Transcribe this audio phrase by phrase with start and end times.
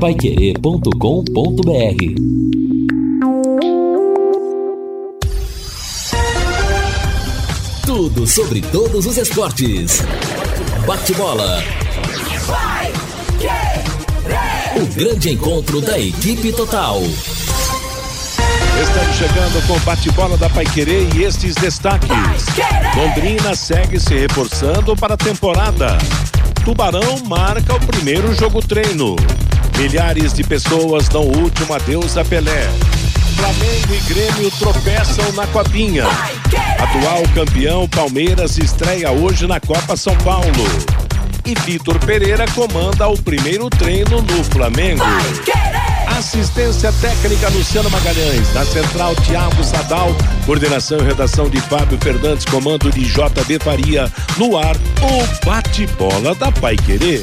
[0.00, 0.90] paiquerê.com.br
[7.84, 10.02] Tudo sobre todos os esportes.
[10.86, 11.62] Bate-bola.
[14.74, 17.02] O grande encontro da equipe total.
[18.82, 22.08] Estamos chegando com o bate-bola da Paiquerê e estes destaques.
[22.96, 25.98] Londrina segue se reforçando para a temporada.
[26.64, 29.16] Tubarão marca o primeiro jogo treino.
[29.80, 32.68] Milhares de pessoas dão o último adeus a Pelé.
[33.34, 36.04] Flamengo e Grêmio tropeçam na copinha.
[36.78, 40.44] Atual campeão Palmeiras estreia hoje na Copa São Paulo.
[41.46, 45.02] E Vitor Pereira comanda o primeiro treino no Flamengo.
[46.06, 48.52] Assistência técnica Luciano Magalhães.
[48.52, 50.14] Na central, Tiago Sadal.
[50.44, 52.44] Coordenação e redação de Fábio Fernandes.
[52.44, 54.12] Comando de JB Faria.
[54.36, 57.22] No ar, o bate-bola da Pai Querer.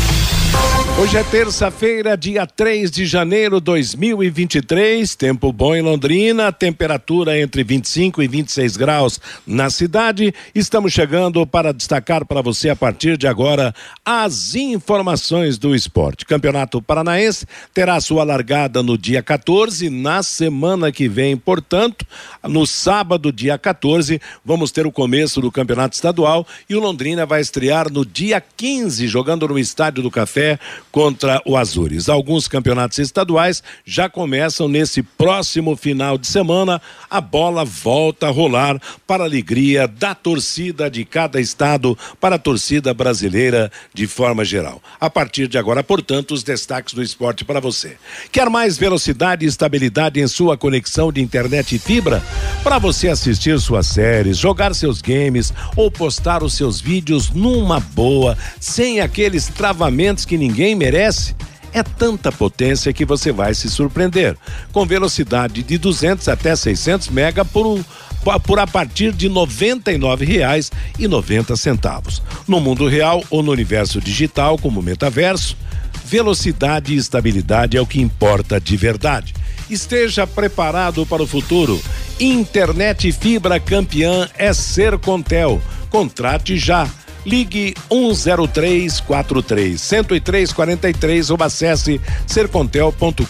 [0.99, 5.15] Hoje é terça-feira, dia 3 de janeiro de 2023.
[5.15, 10.31] Tempo bom em Londrina, temperatura entre 25 e 26 graus na cidade.
[10.53, 13.73] Estamos chegando para destacar para você a partir de agora
[14.05, 16.23] as informações do esporte.
[16.23, 22.05] Campeonato Paranaense terá sua largada no dia 14, na semana que vem, portanto,
[22.43, 27.41] no sábado, dia 14, vamos ter o começo do Campeonato Estadual e o Londrina vai
[27.41, 30.40] estrear no dia 15, jogando no Estádio do Café
[30.91, 32.09] contra o Azures.
[32.09, 36.81] Alguns campeonatos estaduais já começam nesse próximo final de semana.
[37.09, 42.39] A bola volta a rolar para a alegria da torcida de cada estado, para a
[42.39, 44.81] torcida brasileira de forma geral.
[44.99, 47.97] A partir de agora, portanto, os destaques do esporte para você.
[48.31, 52.21] Quer mais velocidade e estabilidade em sua conexão de internet e fibra?
[52.63, 58.37] Para você assistir suas séries, jogar seus games ou postar os seus vídeos numa boa,
[58.59, 61.35] sem aqueles travamentos que ninguém merece?
[61.73, 64.35] É tanta potência que você vai se surpreender.
[64.73, 67.81] Com velocidade de 200 até 600 mega por um
[68.45, 72.21] por a partir de R$ 99,90.
[72.47, 75.57] No mundo real ou no universo digital, como metaverso,
[76.05, 79.33] velocidade e estabilidade é o que importa de verdade.
[79.69, 81.81] Esteja preparado para o futuro.
[82.19, 85.59] Internet fibra campeã é Ser Contel.
[85.89, 86.87] Contrate já
[87.25, 93.25] Ligue 10343 10343 ou acesse sercontel.com.br.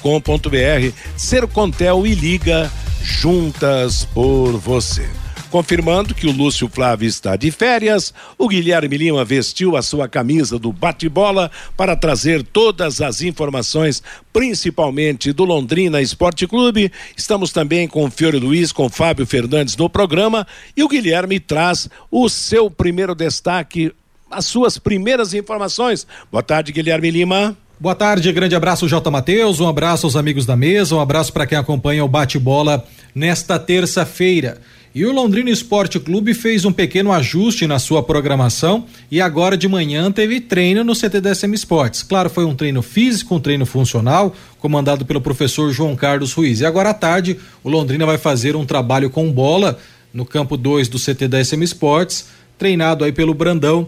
[1.17, 2.71] Sercontel e liga
[3.01, 5.07] juntas por você.
[5.51, 10.57] Confirmando que o Lúcio Flávio está de férias, o Guilherme Lima vestiu a sua camisa
[10.57, 14.01] do bate-bola para trazer todas as informações,
[14.31, 16.89] principalmente do Londrina Esporte Clube.
[17.17, 21.89] Estamos também com o Fiore Luiz, com Fábio Fernandes no programa e o Guilherme traz
[22.09, 23.91] o seu primeiro destaque,
[24.31, 26.07] as suas primeiras informações.
[26.31, 27.57] Boa tarde, Guilherme Lima.
[27.77, 29.11] Boa tarde, grande abraço J.
[29.11, 33.59] Matheus, um abraço aos amigos da mesa, um abraço para quem acompanha o bate-bola nesta
[33.59, 34.61] terça-feira.
[34.93, 39.65] E o Londrina Esporte Clube fez um pequeno ajuste na sua programação e agora de
[39.65, 42.03] manhã teve treino no CT da SM Esportes.
[42.03, 46.59] Claro, foi um treino físico, um treino funcional, comandado pelo professor João Carlos Ruiz.
[46.59, 49.79] E agora à tarde, o Londrina vai fazer um trabalho com bola
[50.13, 52.27] no campo 2 do CT da SM Esportes,
[52.57, 53.87] treinado aí pelo Brandão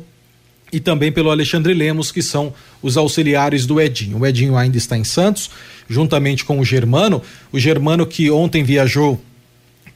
[0.71, 4.19] e também pelo Alexandre Lemos, que são os auxiliares do Edinho.
[4.19, 5.49] O Edinho ainda está em Santos,
[5.89, 7.21] juntamente com o Germano.
[7.51, 9.21] O Germano que ontem viajou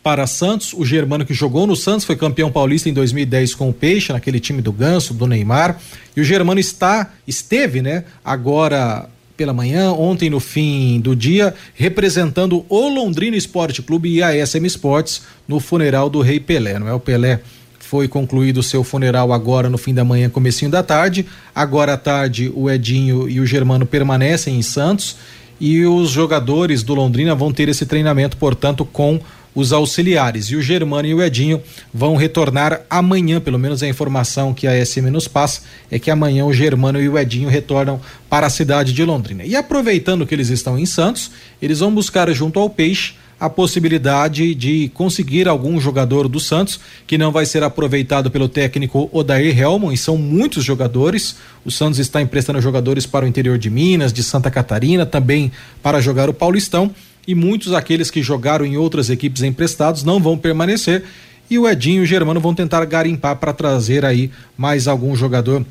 [0.07, 0.71] para Santos.
[0.71, 4.39] O Germano que jogou no Santos foi campeão paulista em 2010 com o Peixe, naquele
[4.39, 5.81] time do Ganso, do Neymar.
[6.15, 12.65] E o Germano está, esteve, né, agora pela manhã, ontem no fim do dia, representando
[12.69, 16.93] o Londrina Esporte Clube e a SM Esportes no funeral do Rei Pelé, não é?
[16.93, 17.41] O Pelé
[17.77, 21.25] foi concluído o seu funeral agora no fim da manhã, comecinho da tarde.
[21.53, 25.17] Agora à tarde, o Edinho e o Germano permanecem em Santos
[25.59, 29.19] e os jogadores do Londrina vão ter esse treinamento, portanto, com
[29.57, 30.51] os auxiliares.
[30.51, 31.59] E o Germano e o Edinho
[31.91, 36.45] vão retornar amanhã, pelo menos a informação que a SM nos passa é que amanhã
[36.45, 37.99] o Germano e o Edinho retornam
[38.29, 39.43] para a cidade de Londrina.
[39.43, 44.53] E aproveitando que eles estão em Santos, eles vão buscar junto ao Peixe a possibilidade
[44.53, 49.91] de conseguir algum jogador do Santos que não vai ser aproveitado pelo técnico Odair Helmon
[49.91, 51.35] e são muitos jogadores.
[51.65, 55.51] O Santos está emprestando jogadores para o interior de Minas, de Santa Catarina, também
[55.81, 56.93] para jogar o Paulistão
[57.27, 61.03] e muitos aqueles que jogaram em outras equipes emprestados não vão permanecer
[61.49, 65.65] e o Edinho e o Germano vão tentar garimpar para trazer aí mais algum jogador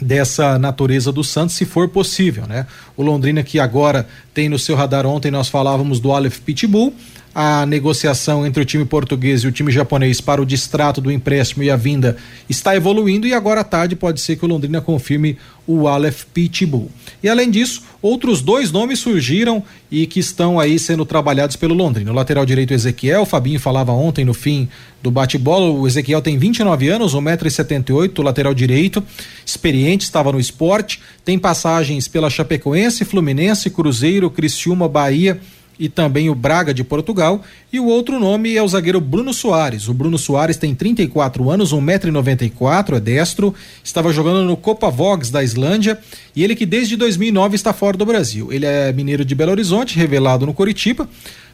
[0.00, 2.66] dessa natureza do Santos, se for possível, né?
[2.96, 6.94] O Londrina que agora tem no seu radar ontem nós falávamos do Aleph Pitbull,
[7.40, 11.62] a negociação entre o time português e o time japonês para o distrato do empréstimo
[11.62, 12.16] e a vinda
[12.50, 16.90] está evoluindo e agora à tarde pode ser que o Londrina confirme o Aleph Pitbull.
[17.22, 22.10] E além disso, outros dois nomes surgiram e que estão aí sendo trabalhados pelo Londrina.
[22.10, 24.68] O lateral direito Ezequiel, o Fabinho falava ontem no fim
[25.00, 29.00] do bate-bola, o Ezequiel tem 29 anos, 1,78m, lateral direito,
[29.46, 35.40] experiente, estava no esporte, tem passagens pela Chapecoense, Fluminense, Cruzeiro, Criciúma, Bahia
[35.78, 37.42] e também o Braga de Portugal.
[37.72, 39.88] E o outro nome é o zagueiro Bruno Soares.
[39.88, 43.54] O Bruno Soares tem 34 anos, 1,94m, é destro,
[43.84, 45.98] estava jogando no Copa Vogs da Islândia
[46.34, 48.52] e ele que desde 2009 está fora do Brasil.
[48.52, 51.08] Ele é mineiro de Belo Horizonte, revelado no Coritiba.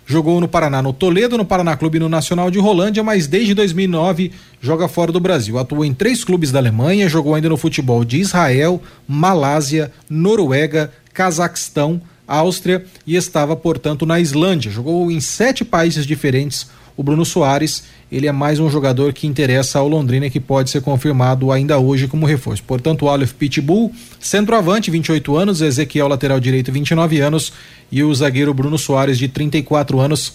[0.07, 4.33] Jogou no Paraná no Toledo, no Paraná Clube no Nacional de Rolândia, mas desde 2009
[4.61, 5.59] joga fora do Brasil.
[5.59, 12.03] Atuou em três clubes da Alemanha, jogou ainda no futebol de Israel, Malásia, Noruega, Cazaquistão,
[12.27, 14.71] Áustria e estava, portanto, na Islândia.
[14.71, 16.69] Jogou em sete países diferentes.
[16.97, 20.81] O Bruno Soares, ele é mais um jogador que interessa ao Londrina que pode ser
[20.81, 22.63] confirmado ainda hoje como reforço.
[22.63, 27.53] Portanto, o Aleph Pitbull, centroavante, 28 anos, Ezequiel, lateral direito, 29 anos,
[27.91, 30.35] e o zagueiro Bruno Soares, de 34 anos,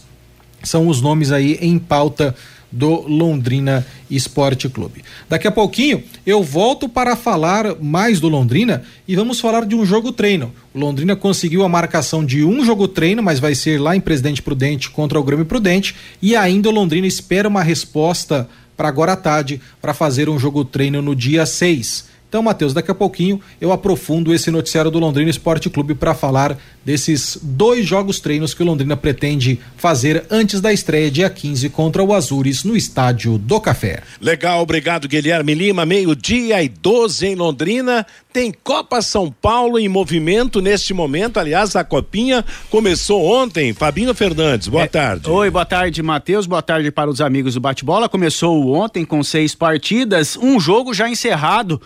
[0.61, 2.35] são os nomes aí em pauta
[2.71, 5.03] do Londrina Esporte Clube.
[5.27, 9.85] Daqui a pouquinho eu volto para falar mais do Londrina e vamos falar de um
[9.85, 10.53] jogo treino.
[10.73, 14.41] O Londrina conseguiu a marcação de um jogo treino, mas vai ser lá em Presidente
[14.41, 19.17] Prudente contra o Grêmio Prudente e ainda o Londrina espera uma resposta para agora à
[19.17, 22.07] tarde para fazer um jogo treino no dia 6.
[22.29, 26.55] Então, Matheus, daqui a pouquinho eu aprofundo esse noticiário do Londrina Esporte Clube para falar
[26.85, 32.03] desses dois jogos treinos que o Londrina pretende fazer antes da estreia dia 15 contra
[32.03, 34.03] o Azures no estádio do Café.
[34.21, 38.05] Legal, obrigado Guilherme Lima, meio-dia e 12 em Londrina.
[38.31, 41.39] Tem Copa São Paulo em movimento neste momento.
[41.39, 43.73] Aliás, a copinha começou ontem.
[43.73, 45.27] Fabinho Fernandes, boa é, tarde.
[45.27, 46.45] Oi, boa tarde, Matheus.
[46.45, 48.07] Boa tarde para os amigos do bate-bola.
[48.07, 51.81] Começou ontem com seis partidas, um jogo já encerrado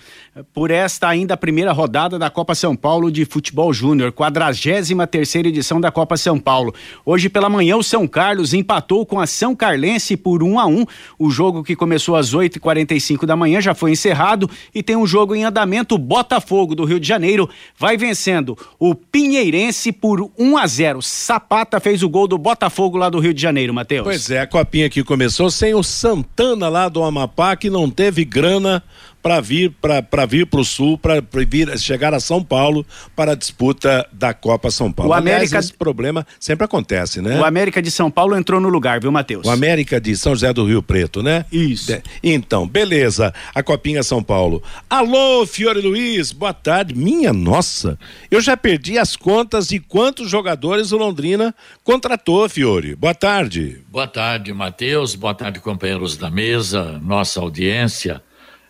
[0.52, 5.80] por esta ainda primeira rodada da Copa São Paulo de Futebol Júnior, 43 terceira edição
[5.80, 6.74] da Copa São Paulo.
[7.06, 10.66] Hoje pela manhã o São Carlos empatou com a São Carlense por 1 um a
[10.66, 10.80] 1.
[10.80, 10.86] Um.
[11.20, 15.36] O jogo que começou às 8h45 da manhã já foi encerrado e tem um jogo
[15.36, 15.98] em andamento.
[15.98, 17.48] Botafogo do Rio de Janeiro
[17.78, 21.02] vai vencendo o Pinheirense por 1 um a 0.
[21.02, 24.04] Sapata fez o gol do Botafogo lá do Rio de Janeiro, Matheus.
[24.04, 28.26] Pois é, a copinha que começou sem o Santana lá do Amapá que não teve
[28.26, 28.84] grana
[29.24, 32.86] para vir para vir para o sul, para vir chegar a São Paulo
[33.16, 35.12] para a disputa da Copa São Paulo.
[35.12, 37.40] O América Aliás, esse problema sempre acontece, né?
[37.40, 39.48] O América de São Paulo entrou no lugar, viu, Matheus?
[39.48, 41.46] O América de São José do Rio Preto, né?
[41.50, 41.94] Isso.
[42.22, 43.34] Então, beleza.
[43.56, 44.62] A Copinha São Paulo.
[44.90, 46.94] Alô, Fiore Luiz, boa tarde.
[46.94, 47.98] Minha nossa,
[48.30, 52.94] eu já perdi as contas de quantos jogadores o Londrina contratou, Fiore.
[52.94, 53.80] Boa tarde.
[53.90, 55.16] Boa tarde, Matheus.
[55.16, 58.22] Boa tarde, companheiros da mesa, nossa audiência.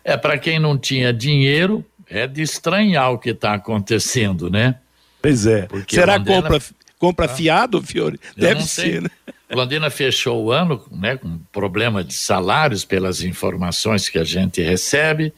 [0.04, 4.76] É, para quem não tinha dinheiro, é de estranhar o que está acontecendo, né?
[5.22, 5.62] Pois é.
[5.62, 6.42] Porque Será Londrina...
[6.42, 6.62] compra,
[6.98, 8.20] compra ah, fiado, Fiore?
[8.36, 9.10] Deve ser, né?
[9.50, 15.32] Londrina fechou o ano né, com problema de salários, pelas informações que a gente recebe.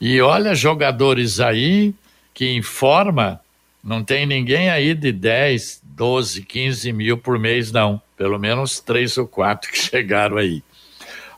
[0.00, 1.94] E olha, jogadores aí
[2.34, 3.40] que em forma
[3.82, 8.00] não tem ninguém aí de 10, 12, 15 mil por mês, não.
[8.16, 10.62] Pelo menos três ou quatro que chegaram aí.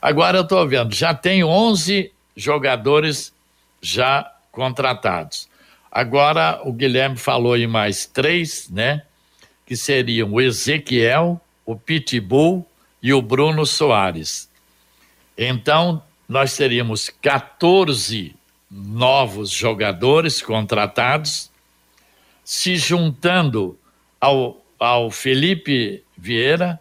[0.01, 3.33] Agora eu estou vendo, já tem 11 jogadores
[3.81, 5.47] já contratados.
[5.91, 9.03] Agora o Guilherme falou em mais três, né?
[9.65, 12.65] Que seriam o Ezequiel, o Pitbull
[13.01, 14.49] e o Bruno Soares.
[15.37, 18.35] Então, nós teríamos 14
[18.69, 21.51] novos jogadores contratados,
[22.43, 23.77] se juntando
[24.19, 26.79] ao, ao Felipe Vieira,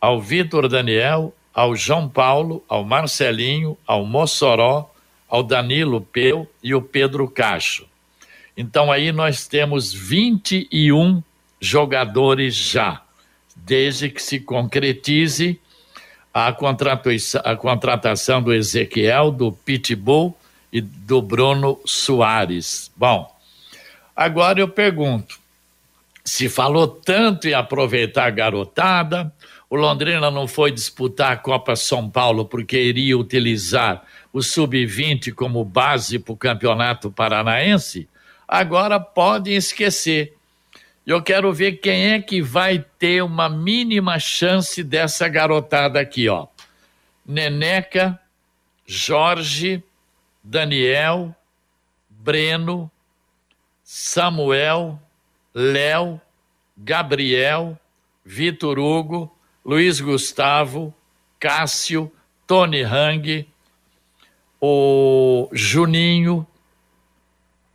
[0.00, 4.89] ao Vitor Daniel, ao João Paulo, ao Marcelinho, ao Mossoró,
[5.30, 7.86] ao Danilo Peu e o Pedro Cacho.
[8.56, 11.22] Então aí nós temos 21
[11.60, 13.00] jogadores já,
[13.54, 15.58] desde que se concretize
[16.34, 16.48] a
[17.44, 20.36] a contratação do Ezequiel, do Pitbull
[20.72, 22.90] e do Bruno Soares.
[22.96, 23.32] Bom,
[24.14, 25.38] agora eu pergunto,
[26.24, 29.32] se falou tanto em aproveitar a garotada,
[29.68, 35.64] o Londrina não foi disputar a Copa São Paulo porque iria utilizar o Sub-20 como
[35.64, 38.08] base para o Campeonato Paranaense.
[38.46, 40.36] Agora podem esquecer.
[41.06, 46.46] Eu quero ver quem é que vai ter uma mínima chance dessa garotada aqui, ó.
[47.26, 48.18] Neneca,
[48.86, 49.82] Jorge,
[50.42, 51.34] Daniel,
[52.08, 52.90] Breno,
[53.82, 55.00] Samuel,
[55.54, 56.20] Léo,
[56.76, 57.78] Gabriel,
[58.24, 60.94] Vitor Hugo, Luiz Gustavo,
[61.38, 62.12] Cássio,
[62.46, 63.48] Tony Hang,
[64.60, 66.46] o Juninho,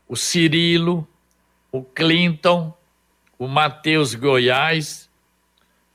[0.08, 1.08] o Cirilo,
[1.72, 2.74] o Clinton,
[3.40, 5.10] o Matheus Goiás,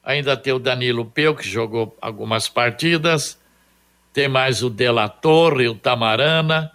[0.03, 3.39] ainda tem o Danilo Peu, que jogou algumas partidas,
[4.13, 6.73] tem mais o Dela Torre, o Tamarana,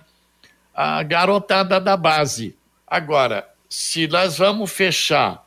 [0.74, 2.56] a garotada da base.
[2.88, 5.46] Agora, se nós vamos fechar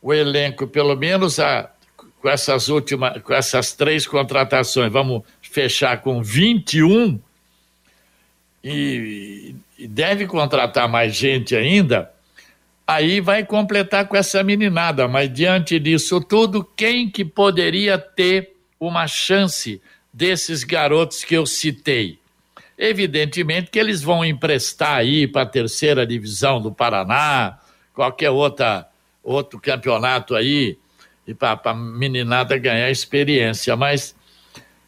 [0.00, 1.70] o elenco, pelo menos a,
[2.20, 7.20] com essas últimas, com essas três contratações, vamos fechar com 21
[8.64, 12.10] e, e deve contratar mais gente ainda,
[12.86, 19.06] aí vai completar com essa meninada, mas diante disso tudo, quem que poderia ter uma
[19.06, 22.18] chance desses garotos que eu citei?
[22.76, 27.58] Evidentemente que eles vão emprestar aí para a terceira divisão do Paraná,
[27.94, 28.88] qualquer outra,
[29.22, 30.76] outro campeonato aí,
[31.26, 33.76] e para a meninada ganhar experiência.
[33.76, 34.14] Mas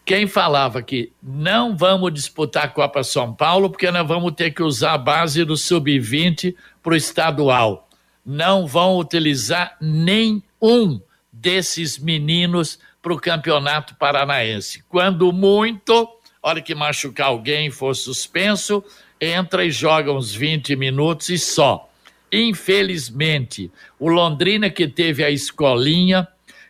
[0.07, 4.63] quem falava que não vamos disputar a Copa São Paulo porque nós vamos ter que
[4.63, 7.89] usar a base do sub-20 para o estadual.
[8.25, 11.01] Não vão utilizar nenhum
[11.33, 14.85] desses meninos para o campeonato paranaense.
[14.89, 16.09] Quando muito,
[16.41, 18.85] hora que machucar alguém for suspenso,
[19.21, 21.91] entra e joga uns 20 minutos e só.
[22.31, 26.29] Infelizmente, o Londrina que teve a escolinha,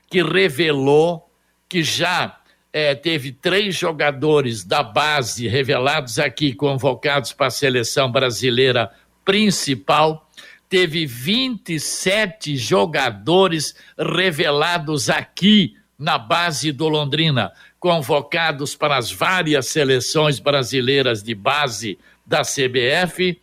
[0.08, 1.28] que revelou
[1.68, 2.38] que já
[2.78, 8.92] é, teve três jogadores da base revelados aqui, convocados para a seleção brasileira
[9.24, 10.28] principal.
[10.68, 21.22] Teve 27 jogadores revelados aqui na base do Londrina, convocados para as várias seleções brasileiras
[21.22, 23.40] de base da CBF.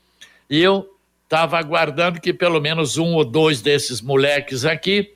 [0.47, 0.87] E eu
[1.23, 5.11] estava aguardando que pelo menos um ou dois desses moleques aqui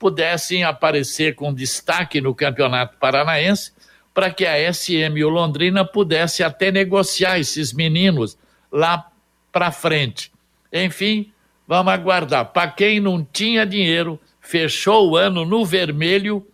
[0.00, 3.70] pudessem aparecer com destaque no Campeonato Paranaense,
[4.14, 8.36] para que a SM e o Londrina pudesse até negociar esses meninos
[8.72, 9.08] lá
[9.52, 10.32] para frente.
[10.72, 11.30] Enfim,
[11.68, 12.46] vamos aguardar.
[12.46, 16.46] Para quem não tinha dinheiro, fechou o ano no vermelho,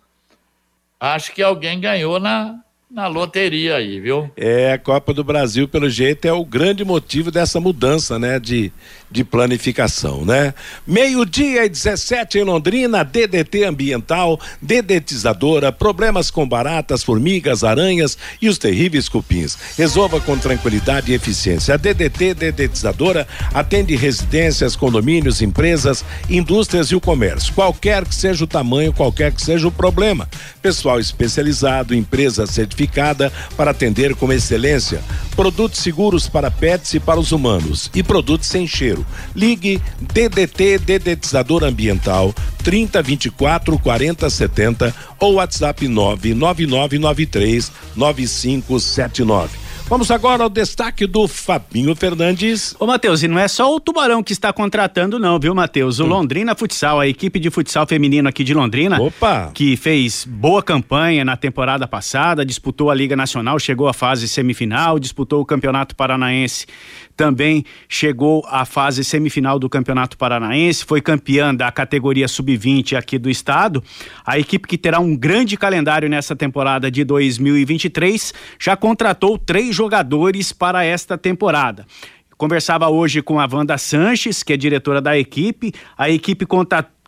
[0.99, 2.59] acho que alguém ganhou na,
[2.91, 4.29] na loteria aí, viu?
[4.35, 8.71] É, a Copa do Brasil, pelo jeito, é o grande motivo dessa mudança, né, de,
[9.09, 10.53] de planificação, né?
[10.85, 18.57] Meio-dia e 17 em Londrina, DDT ambiental, dedetizadora, problemas com baratas, formigas, aranhas e os
[18.57, 19.57] terríveis cupins.
[19.77, 21.75] Resolva com tranquilidade e eficiência.
[21.75, 27.53] A DDT dedetizadora atende residências, condomínios, empresas, indústrias e o comércio.
[27.53, 30.27] Qualquer que seja o tamanho, qualquer que seja o problema.
[30.61, 35.01] Pessoal especializado, empresa certificada para atender com excelência.
[35.35, 37.89] Produtos seguros para pets e para os humanos.
[37.93, 38.96] E produtos sem cheiro.
[39.35, 49.66] Ligue DDT Dedetizador Ambiental 30 24 40 70 ou WhatsApp 99993 9579.
[49.89, 52.75] Vamos agora ao destaque do Fabinho Fernandes.
[52.77, 55.99] Ô, Matheus, e não é só o Tubarão que está contratando, não, viu, Matheus?
[55.99, 56.07] O hum.
[56.07, 59.49] Londrina Futsal, a equipe de futsal feminino aqui de Londrina, Opa.
[59.53, 64.99] que fez boa campanha na temporada passada, disputou a Liga Nacional, chegou à fase semifinal,
[64.99, 66.67] disputou o Campeonato Paranaense
[67.17, 73.27] também chegou à fase semifinal do Campeonato Paranaense, foi campeã da categoria sub-20 aqui do
[73.27, 73.83] estado.
[74.23, 80.51] A equipe que terá um grande calendário nessa temporada de 2023 já contratou três jogadores
[80.51, 81.85] para esta temporada.
[82.37, 85.73] Conversava hoje com a Wanda Sanches, que é diretora da equipe.
[85.97, 86.45] A equipe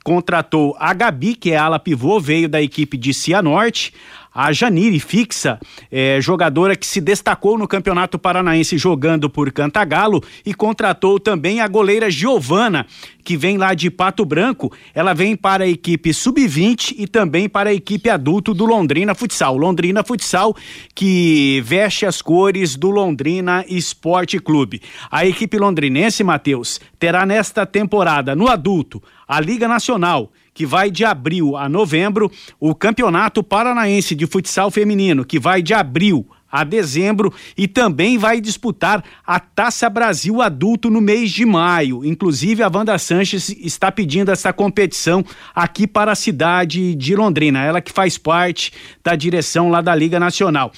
[0.04, 3.94] contratou a Gabi, que é ala pivô, veio da equipe de Cianorte
[4.34, 5.60] a Janire Fixa,
[5.92, 11.68] é, jogadora que se destacou no Campeonato Paranaense jogando por Cantagalo e contratou também a
[11.68, 12.86] goleira Giovana,
[13.24, 14.72] que vem lá de Pato Branco.
[14.94, 19.58] Ela vem para a equipe sub-20 e também para a equipe adulto do Londrina Futsal.
[19.58, 20.56] Londrina Futsal
[20.96, 24.82] que veste as cores do Londrina Esporte Clube.
[25.12, 31.06] A equipe londrinense, Matheus, terá nesta temporada no adulto a Liga Nacional que vai de
[31.06, 37.34] abril a novembro, o Campeonato Paranaense de Futsal Feminino, que vai de abril a dezembro
[37.58, 42.04] e também vai disputar a Taça Brasil Adulto no mês de maio.
[42.04, 45.24] Inclusive, a Wanda Sanches está pedindo essa competição
[45.56, 50.20] aqui para a cidade de Londrina, ela que faz parte da direção lá da Liga
[50.20, 50.74] Nacional.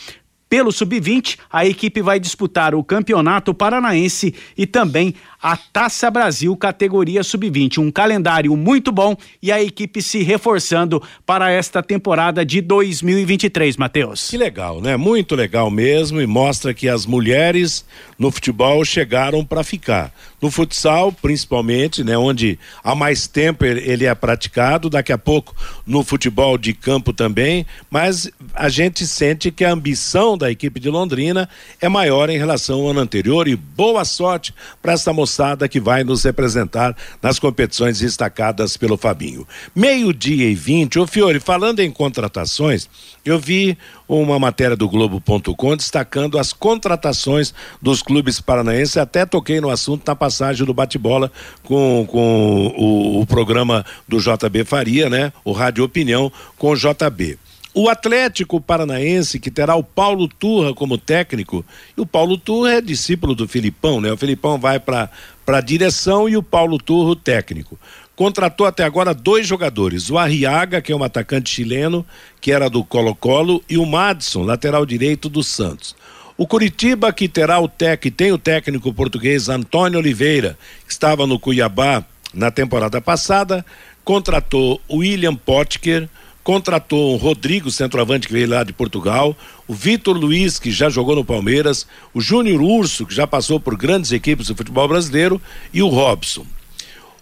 [0.52, 7.24] Pelo Sub-20, a equipe vai disputar o Campeonato Paranaense e também a Taça Brasil categoria
[7.24, 7.80] sub-20.
[7.80, 14.30] Um calendário muito bom e a equipe se reforçando para esta temporada de 2023, Matheus.
[14.30, 14.96] Que legal, né?
[14.96, 17.84] Muito legal mesmo e mostra que as mulheres
[18.20, 20.14] no futebol chegaram para ficar.
[20.42, 25.56] No futsal, principalmente, né, onde há mais tempo ele é praticado, daqui a pouco
[25.86, 30.90] no futebol de campo também, mas a gente sente que a ambição da equipe de
[30.90, 31.48] Londrina
[31.80, 36.04] é maior em relação ao ano anterior e boa sorte para essa moçada que vai
[36.04, 39.48] nos representar nas competições destacadas pelo Fabinho.
[39.74, 42.90] Meio-dia e vinte, ô Fiore, falando em contratações,
[43.24, 43.78] eu vi
[44.10, 48.98] uma matéria do Globo.com destacando as contratações dos clubes paranaenses.
[48.98, 51.32] Até toquei no assunto na passagem do bate-bola
[51.64, 55.32] com, com o, o programa do JB Faria, né?
[55.46, 57.40] O Rádio Opinião com o JB.
[57.74, 61.66] O Atlético Paranaense, que terá o Paulo Turra como técnico,
[61.98, 64.12] e o Paulo Turra é discípulo do Filipão, né?
[64.12, 65.10] O Filipão vai para
[65.48, 67.80] a direção e o Paulo Turra o técnico
[68.22, 72.06] contratou até agora dois jogadores, o Arriaga, que é um atacante chileno,
[72.40, 75.96] que era do Colo-Colo, e o Madison, lateral direito do Santos.
[76.38, 81.40] O Curitiba, que terá o técnico, tem o técnico português Antônio Oliveira, que estava no
[81.40, 83.66] Cuiabá na temporada passada,
[84.04, 86.08] contratou o William Potker,
[86.44, 89.36] contratou o Rodrigo, centroavante que veio lá de Portugal,
[89.68, 93.78] o Vitor Luiz, que já jogou no Palmeiras, o Júnior Urso, que já passou por
[93.78, 95.42] grandes equipes do futebol brasileiro,
[95.74, 96.46] e o Robson.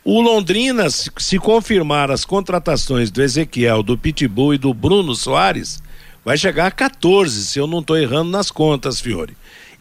[0.04, 5.84] O Londrina, se, confirmar as contratações do Ezequiel, do Pitbull e do Bruno Soares,
[6.24, 9.36] vai chegar a 14, se eu não estou errando nas contas, Fiore.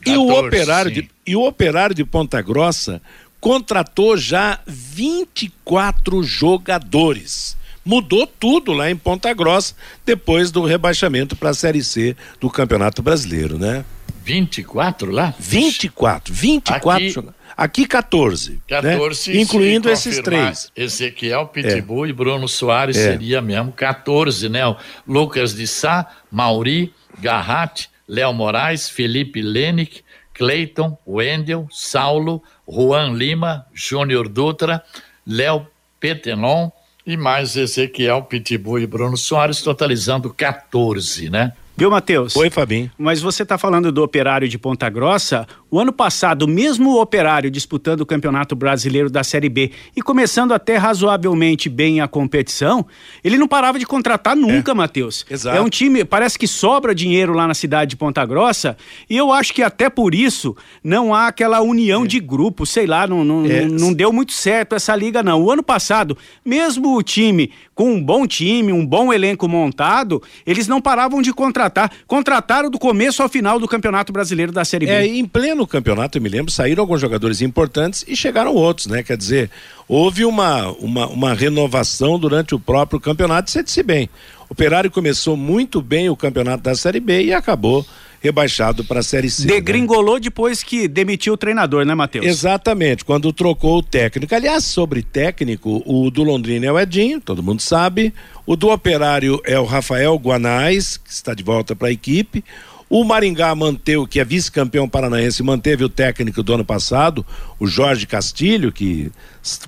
[0.05, 3.01] 14, e o operário de, e o operário de Ponta Grossa
[3.41, 7.57] contratou já 24 jogadores.
[7.89, 13.01] Mudou tudo lá em Ponta Grossa depois do rebaixamento para a Série C do Campeonato
[13.01, 13.83] Brasileiro, né?
[14.25, 15.33] 24 lá?
[15.39, 17.29] 24, 24 Aqui...
[17.57, 18.61] Aqui 14.
[18.69, 19.41] 14, né?
[19.41, 20.71] incluindo esses três.
[20.77, 22.09] Ezequiel, Pitbull é.
[22.11, 23.13] e Bruno Soares é.
[23.13, 24.61] seria mesmo 14, né?
[25.07, 30.03] Lucas de Sá, Mauri, Garratti, Léo Moraes, Felipe Lenick,
[30.35, 34.85] Cleiton, Wendel, Saulo, Juan Lima, Júnior Dutra,
[35.27, 35.67] Léo
[35.99, 36.71] Petenon
[37.09, 41.55] e mais Ezequiel, Pitbull e Bruno Soares, totalizando 14, né?
[41.79, 42.35] Viu, Matheus?
[42.35, 42.91] Oi, Fabinho.
[42.99, 45.47] Mas você está falando do operário de Ponta Grossa.
[45.71, 50.53] O ano passado, mesmo o operário disputando o Campeonato Brasileiro da Série B e começando
[50.53, 52.85] até razoavelmente bem a competição,
[53.23, 54.75] ele não parava de contratar nunca, é.
[54.75, 55.25] Matheus.
[55.31, 55.57] Exato.
[55.57, 58.77] É um time, parece que sobra dinheiro lá na cidade de Ponta Grossa
[59.09, 62.09] e eu acho que até por isso não há aquela união é.
[62.09, 63.65] de grupo, sei lá, não, não, é.
[63.67, 65.41] não deu muito certo essa liga, não.
[65.41, 70.67] O ano passado, mesmo o time com um bom time, um bom elenco montado, eles
[70.67, 71.93] não paravam de contratar.
[72.09, 74.91] Contrataram do começo ao final do Campeonato Brasileiro da Série B.
[74.91, 79.05] É, em pleno campeonato, eu me lembro, saíram alguns jogadores importantes e chegaram outros, né?
[79.05, 79.49] Quer dizer,
[79.87, 84.11] houve uma, uma, uma renovação durante o próprio campeonato, você disse bem.
[84.51, 87.87] O Operário começou muito bem o campeonato da Série B e acabou
[88.21, 89.47] rebaixado para a Série C.
[89.47, 89.55] Né?
[89.55, 90.21] Degringolou né?
[90.21, 92.27] depois que demitiu o treinador, né, Matheus?
[92.27, 94.35] Exatamente, quando trocou o técnico.
[94.35, 98.13] Aliás, sobre técnico, o do Londrina é o Edinho, todo mundo sabe.
[98.47, 102.45] O do Operário é o Rafael Guanais, que está de volta para a equipe.
[102.91, 107.25] O Maringá manteve, que é vice-campeão paranaense, manteve o técnico do ano passado,
[107.61, 109.13] o Jorge Castilho, que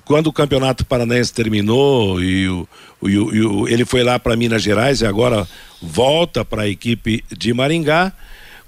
[0.03, 2.67] quando o campeonato paranaense terminou e, o,
[3.03, 5.47] e o, e o ele foi lá para Minas Gerais e agora
[5.79, 8.11] volta para a equipe de Maringá.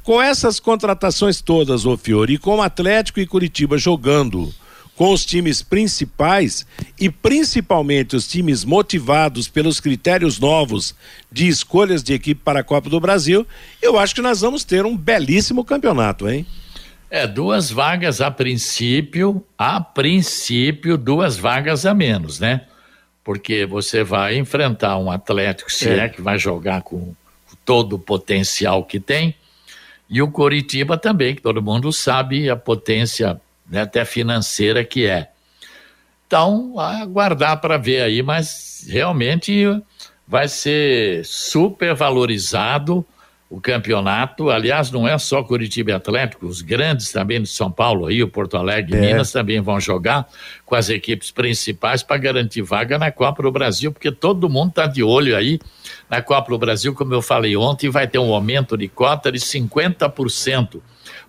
[0.03, 4.53] Com essas contratações todas, ô Fiore, e com o Atlético e Curitiba jogando
[4.95, 6.65] com os times principais
[6.99, 10.95] e principalmente os times motivados pelos critérios novos
[11.31, 13.45] de escolhas de equipe para a Copa do Brasil,
[13.81, 16.45] eu acho que nós vamos ter um belíssimo campeonato, hein?
[17.09, 22.61] É, duas vagas a princípio, a princípio, duas vagas a menos, né?
[23.23, 27.13] Porque você vai enfrentar um Atlético, se é, é que vai jogar com
[27.63, 29.35] todo o potencial que tem,
[30.09, 35.29] e o Coritiba também, que todo mundo sabe a potência né, até financeira que é.
[36.27, 39.79] Então, aguardar para ver aí, mas realmente
[40.27, 43.05] vai ser super valorizado
[43.53, 44.49] o campeonato.
[44.49, 48.57] Aliás, não é só Curitiba e Atlético, os grandes também de São Paulo, Rio, Porto
[48.57, 48.99] Alegre, é.
[48.99, 50.27] Minas também vão jogar
[50.65, 54.87] com as equipes principais para garantir vaga na Copa do Brasil, porque todo mundo está
[54.87, 55.59] de olho aí
[56.09, 59.37] na Copa do Brasil, como eu falei ontem, vai ter um aumento de cota de
[59.37, 60.81] 50%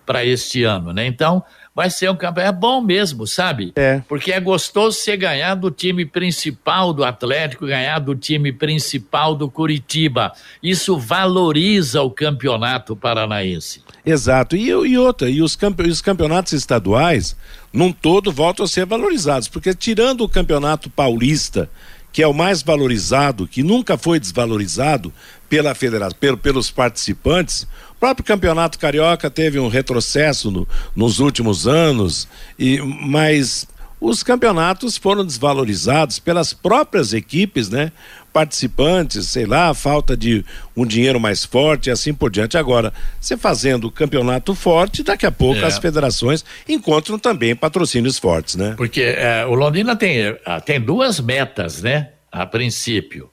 [0.03, 1.05] para este ano, né?
[1.05, 1.43] Então,
[1.75, 2.55] vai ser um campeonato.
[2.55, 3.73] É bom mesmo, sabe?
[3.75, 4.01] É.
[4.07, 9.49] Porque é gostoso você ganhar do time principal do Atlético, ganhar do time principal do
[9.49, 10.31] Curitiba.
[10.63, 13.83] Isso valoriza o campeonato paranaense.
[14.05, 14.55] Exato.
[14.55, 17.35] E, e outra, e os, campe, os campeonatos estaduais,
[17.73, 19.49] num todo, voltam a ser valorizados.
[19.49, 21.69] Porque tirando o campeonato paulista,
[22.13, 25.11] que é o mais valorizado, que nunca foi desvalorizado
[25.49, 27.67] pela federação, pelo, pelos participantes.
[28.05, 33.67] O próprio campeonato carioca teve um retrocesso no, nos últimos anos, e mas
[33.99, 37.91] os campeonatos foram desvalorizados pelas próprias equipes, né?
[38.31, 40.45] Participantes, sei lá, falta de
[40.77, 42.59] um dinheiro mais forte e assim por diante.
[42.59, 45.65] Agora, você fazendo o campeonato forte, daqui a pouco é.
[45.65, 48.75] as federações encontram também patrocínios fortes, né?
[48.77, 52.11] Porque é, o Londrina tem, é, tem duas metas, né?
[52.31, 53.31] A princípio.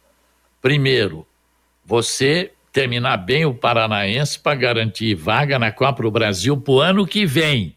[0.62, 1.26] Primeiro,
[1.84, 7.06] você terminar bem o Paranaense para garantir vaga na Copa do Brasil para o ano
[7.06, 7.76] que vem.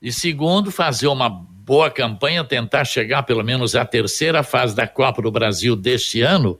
[0.00, 5.22] E segundo, fazer uma boa campanha, tentar chegar pelo menos à terceira fase da Copa
[5.22, 6.58] do Brasil deste ano,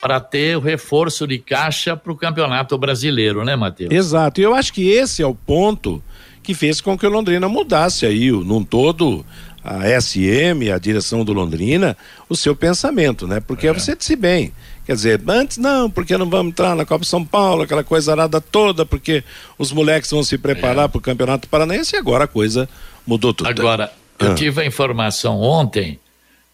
[0.00, 3.92] para ter o reforço de caixa para o Campeonato Brasileiro, né, Matheus?
[3.92, 4.40] Exato.
[4.40, 6.02] E eu acho que esse é o ponto
[6.42, 9.24] que fez com que o Londrina mudasse aí, num todo,
[9.62, 11.96] a SM, a direção do Londrina,
[12.28, 13.40] o seu pensamento, né?
[13.40, 13.72] Porque é.
[13.72, 14.52] você disse bem.
[14.90, 18.40] Quer dizer, antes não, porque não vamos entrar na Copa São Paulo, aquela coisa arada
[18.40, 19.22] toda, porque
[19.56, 20.88] os moleques vão se preparar é.
[20.88, 22.68] para o Campeonato Paranaense e agora a coisa
[23.06, 23.48] mudou tudo.
[23.48, 24.24] Agora, ah.
[24.24, 26.00] eu tive a informação ontem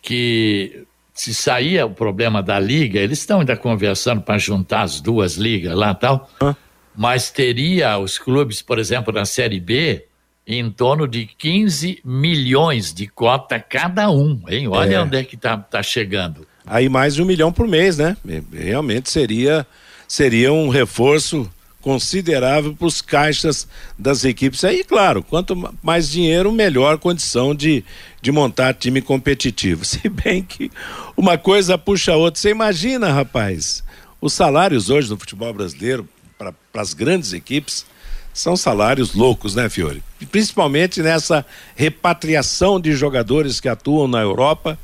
[0.03, 5.37] que se saía o problema da liga, eles estão ainda conversando para juntar as duas
[5.37, 6.55] ligas lá tal, ah.
[6.95, 10.05] mas teria os clubes, por exemplo, na Série B,
[10.47, 14.69] em torno de 15 milhões de cota cada um, hein?
[14.69, 15.01] Olha é.
[15.01, 16.47] onde é que tá, tá chegando.
[16.67, 18.17] Aí mais de um milhão por mês, né?
[18.53, 19.65] Realmente seria,
[20.09, 21.49] seria um reforço
[21.81, 24.65] considerável para os caixas das equipes.
[24.65, 27.85] Aí, claro, quanto mais dinheiro, melhor condição de,
[28.21, 29.85] de montar time competitivo.
[29.87, 30.69] Se bem que
[31.17, 32.41] uma coisa puxa a outra.
[32.41, 33.85] Você imagina, rapaz,
[34.21, 37.87] os salários hoje no futebol brasileiro para as grandes equipes
[38.35, 40.03] são salários loucos, né, Fiore?
[40.33, 44.77] Principalmente nessa repatriação de jogadores que atuam na Europa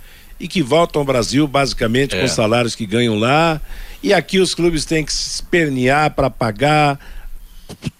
[0.43, 2.21] e que voltam ao Brasil basicamente é.
[2.21, 3.61] com salários que ganham lá.
[4.03, 6.99] E aqui os clubes têm que se espernear para pagar,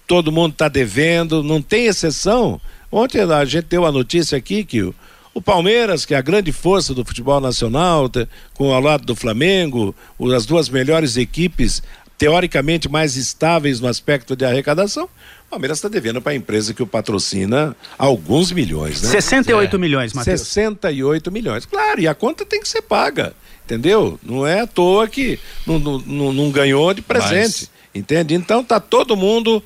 [0.05, 2.59] todo mundo está devendo, não tem exceção.
[2.91, 4.93] Ontem a gente deu a notícia aqui que o,
[5.33, 8.11] o Palmeiras, que é a grande força do futebol nacional,
[8.53, 9.95] com ao lado do Flamengo,
[10.35, 11.81] as duas melhores equipes
[12.17, 15.07] teoricamente mais estáveis no aspecto de arrecadação,
[15.53, 19.09] Palmeiras está devendo para a empresa que o patrocina alguns milhões, né?
[19.09, 19.79] 68 é.
[19.79, 20.41] milhões, Matheus.
[20.41, 21.63] 68 milhões.
[21.65, 24.19] Claro, e a conta tem que ser paga, entendeu?
[24.23, 27.71] Não é à toa que não, não, não ganhou de presente, Mas...
[27.93, 28.33] entende?
[28.33, 29.61] Então tá todo mundo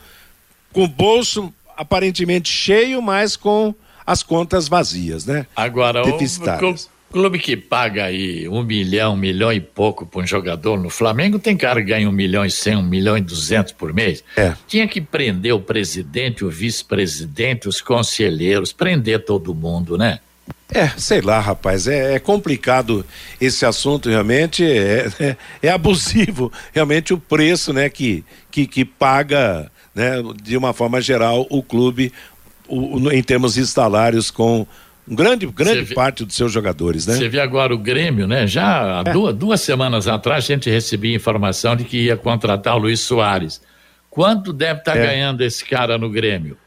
[0.74, 3.74] com o bolso aparentemente cheio, mas com
[4.06, 5.48] as contas vazias, né?
[5.56, 6.18] Agora, o,
[7.12, 11.40] Clube que paga aí um milhão, um milhão e pouco para um jogador no Flamengo,
[11.40, 14.24] tem cara que ganha um milhão e cem, um milhão e duzentos por mês.
[14.36, 14.54] É.
[14.68, 20.20] Tinha que prender o presidente, o vice-presidente, os conselheiros, prender todo mundo, né?
[20.70, 23.06] É, sei lá, rapaz, é, é complicado
[23.40, 29.72] esse assunto, realmente, é, é, é, abusivo, realmente o preço, né, que, que, que paga,
[29.96, 32.12] né, de uma forma geral, o clube
[32.68, 34.68] o, em termos de salários com
[35.10, 37.16] um grande, grande parte dos seus jogadores, né?
[37.16, 38.46] Você vê agora o Grêmio, né?
[38.46, 39.14] Já é.
[39.14, 43.62] duas, duas semanas atrás a gente recebia informação de que ia contratar o Luiz Soares.
[44.10, 45.06] Quanto deve estar tá é.
[45.06, 46.58] ganhando esse cara no Grêmio?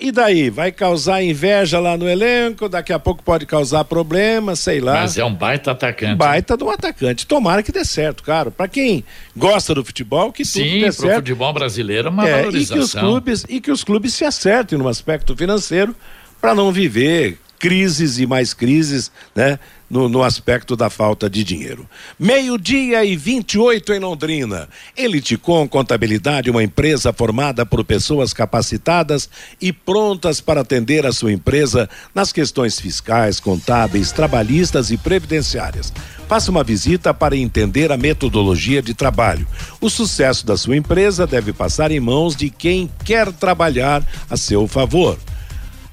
[0.00, 0.48] E daí?
[0.48, 5.00] Vai causar inveja lá no elenco, daqui a pouco pode causar problema, sei lá.
[5.00, 6.14] Mas é um baita atacante.
[6.14, 7.26] baita de um atacante.
[7.26, 8.50] Tomara que dê certo, cara.
[8.50, 9.04] Para quem
[9.36, 11.10] gosta do futebol, que Sim, tudo dê certo.
[11.10, 12.76] Sim, futebol brasileiro é uma é, valorização.
[12.76, 15.94] E que, os clubes, e que os clubes se acertem no aspecto financeiro
[16.40, 19.58] para não viver crises e mais crises, né?
[19.90, 21.88] No, no, aspecto da falta de dinheiro.
[22.18, 24.68] Meio-dia e 28 em Londrina.
[24.94, 31.88] Eliticom Contabilidade, uma empresa formada por pessoas capacitadas e prontas para atender a sua empresa
[32.14, 35.90] nas questões fiscais, contábeis, trabalhistas e previdenciárias.
[36.28, 39.48] Faça uma visita para entender a metodologia de trabalho.
[39.80, 44.68] O sucesso da sua empresa deve passar em mãos de quem quer trabalhar a seu
[44.68, 45.18] favor.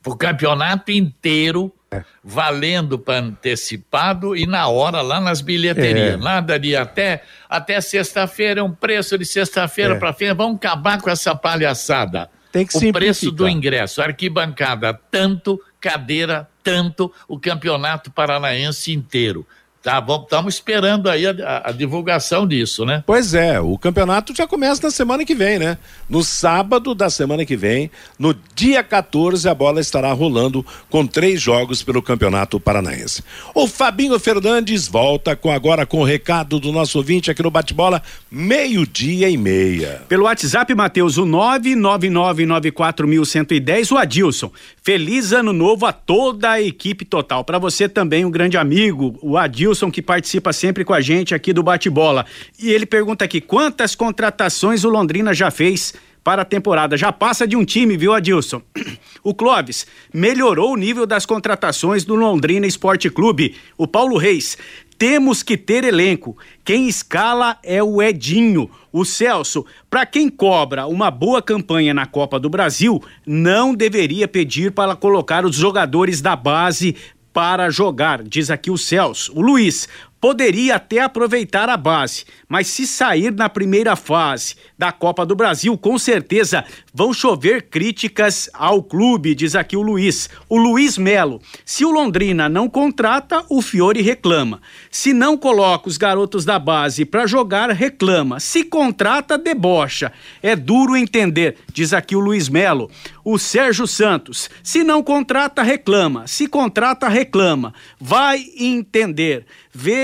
[0.03, 2.03] para o campeonato inteiro, é.
[2.21, 6.15] valendo para antecipado e na hora lá nas bilheterias.
[6.15, 6.17] É.
[6.17, 9.97] Nada de até, até sexta-feira, é um preço de sexta-feira é.
[9.97, 10.33] para frente.
[10.33, 12.29] Vamos acabar com essa palhaçada.
[12.51, 19.47] Tem que o preço do ingresso, arquibancada tanto, cadeira tanto, o campeonato paranaense inteiro.
[19.83, 23.03] Tá, estamos esperando aí a, a, divulgação disso, né?
[23.05, 25.77] Pois é, o campeonato já começa na semana que vem, né?
[26.09, 31.41] No sábado da semana que vem, no dia 14, a bola estará rolando com três
[31.41, 33.25] jogos pelo Campeonato Paranaense.
[33.53, 38.01] O Fabinho Fernandes volta com agora com o recado do nosso ouvinte aqui no Bate-Bola,
[38.31, 40.03] meio-dia e meia.
[40.07, 44.49] Pelo WhatsApp, Matheus, o 99994110, o Adilson.
[44.81, 47.43] Feliz ano novo a toda a equipe total.
[47.43, 51.33] Para você também, um grande amigo, o Adilson Wilson, que participa sempre com a gente
[51.33, 52.25] aqui do Bate-Bola.
[52.59, 56.95] E ele pergunta aqui: quantas contratações o Londrina já fez para a temporada?
[56.95, 58.61] Já passa de um time, viu, Adilson?
[59.25, 63.55] O Clóvis melhorou o nível das contratações do Londrina Esporte Clube.
[63.77, 64.57] O Paulo Reis.
[64.97, 66.37] Temos que ter elenco.
[66.63, 68.69] Quem escala é o Edinho.
[68.91, 74.71] O Celso, para quem cobra uma boa campanha na Copa do Brasil, não deveria pedir
[74.71, 76.95] para colocar os jogadores da base
[77.33, 79.33] para jogar, diz aqui o Celso.
[79.35, 79.89] O Luiz,
[80.23, 85.77] poderia até aproveitar a base, mas se sair na primeira fase da Copa do Brasil,
[85.77, 90.29] com certeza vão chover críticas ao clube, diz aqui o Luiz.
[90.47, 94.61] O Luiz Melo, se o Londrina não contrata, o Fiore reclama.
[94.89, 98.39] Se não coloca os garotos da base para jogar, reclama.
[98.39, 100.13] Se contrata, debocha.
[100.41, 102.89] É duro entender, diz aqui o Luiz Melo.
[103.25, 106.27] O Sérgio Santos, se não contrata, reclama.
[106.27, 107.73] Se contrata, reclama.
[107.99, 109.45] Vai entender.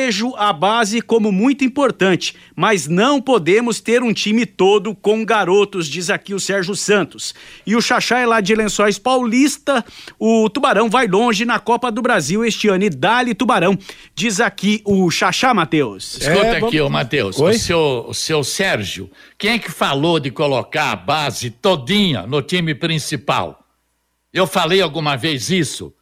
[0.10, 5.88] Vejo a base como muito importante, mas não podemos ter um time todo com garotos,
[5.88, 7.36] diz aqui o Sérgio Santos.
[7.63, 9.86] E o Xaxá é lá de Lençóis Paulista.
[10.17, 12.86] O Tubarão vai longe na Copa do Brasil este ano.
[12.86, 13.78] E dali Tubarão,
[14.15, 16.15] diz aqui o Xaxá, Matheus.
[16.15, 17.38] Escuta é, aqui, ô Matheus.
[17.38, 22.41] O seu, o seu Sérgio, quem é que falou de colocar a base todinha no
[22.41, 23.63] time principal?
[24.34, 25.93] Eu falei alguma vez isso?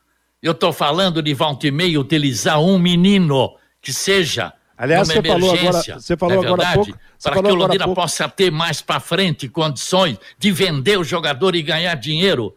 [0.41, 5.51] Eu estou falando de volta e meia utilizar um menino que seja Aliás, você falou
[5.51, 8.99] agora, você falou é agora há pouco, para que o Londrina possa ter mais para
[8.99, 12.55] frente condições de vender o jogador e ganhar dinheiro.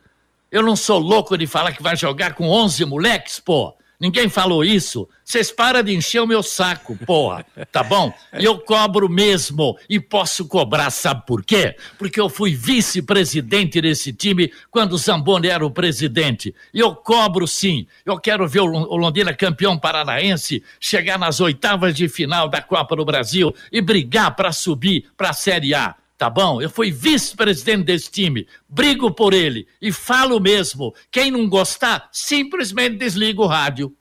[0.53, 3.75] Eu não sou louco de falar que vai jogar com 11 moleques, pô.
[4.01, 5.07] Ninguém falou isso.
[5.23, 7.45] Vocês param de encher o meu saco, porra.
[7.71, 8.11] Tá bom?
[8.33, 11.77] Eu cobro mesmo e posso cobrar, sabe por quê?
[11.99, 16.55] Porque eu fui vice-presidente desse time quando o Zamboni era o presidente.
[16.73, 17.87] Eu cobro sim.
[18.07, 23.05] Eu quero ver o Londrina campeão paranaense chegar nas oitavas de final da Copa do
[23.05, 26.61] Brasil e brigar para subir para a Série A tá bom?
[26.61, 30.95] Eu fui vice-presidente desse time, brigo por ele e falo mesmo.
[31.11, 33.97] Quem não gostar, simplesmente desliga o rádio.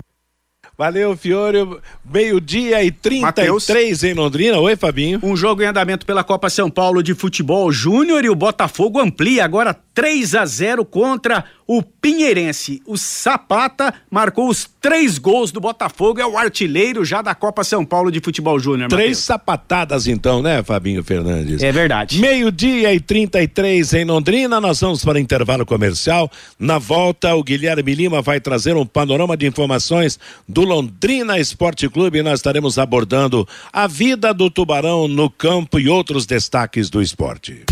[0.77, 1.59] Valeu, Fiore.
[2.03, 4.03] Meio-dia e 33 Mateus.
[4.03, 4.59] em Londrina.
[4.59, 5.19] Oi, Fabinho.
[5.23, 9.45] Um jogo em andamento pela Copa São Paulo de Futebol Júnior e o Botafogo amplia
[9.45, 12.81] agora 3 a 0 contra o Pinheirense.
[12.83, 17.85] O Sapata marcou os três gols do Botafogo, é o artilheiro já da Copa São
[17.85, 18.89] Paulo de Futebol Júnior.
[18.89, 19.19] Três Mateus.
[19.19, 21.61] sapatadas então, né, Fabinho Fernandes?
[21.61, 22.17] É verdade.
[22.17, 26.31] Meio-dia e 33 em Londrina, nós vamos para intervalo comercial.
[26.57, 32.23] Na volta, o Guilherme Lima vai trazer um panorama de informações do Londrina Esporte Clube.
[32.23, 37.65] Nós estaremos abordando a vida do Tubarão no campo e outros destaques do esporte.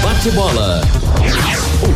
[0.00, 0.82] Bate bola.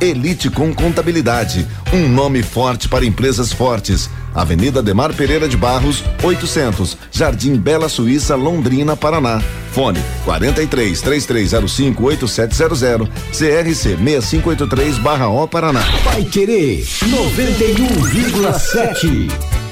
[0.00, 4.10] Elite com Contabilidade, um nome forte para empresas fortes.
[4.34, 9.42] Avenida Demar Pereira de Barros, 800, Jardim Bela Suíça, Londrina, Paraná.
[9.72, 15.80] Fone 43 3305 8700, CRC 6583/O Paraná.
[16.04, 19.65] Vai querer 91,7.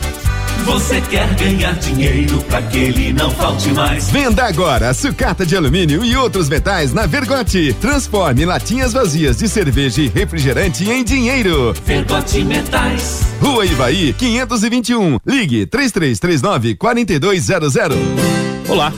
[0.64, 4.10] Você quer ganhar dinheiro para que ele não falte mais?
[4.10, 7.74] Venda agora a sucata de alumínio e outros metais na Vergote.
[7.82, 11.74] Transforme latinhas vazias de cerveja e refrigerante em dinheiro.
[11.84, 13.20] Vergote Metais.
[13.42, 15.18] Rua Ivaí, 521.
[15.26, 17.74] Ligue 3339 4200.
[18.66, 18.90] Olá,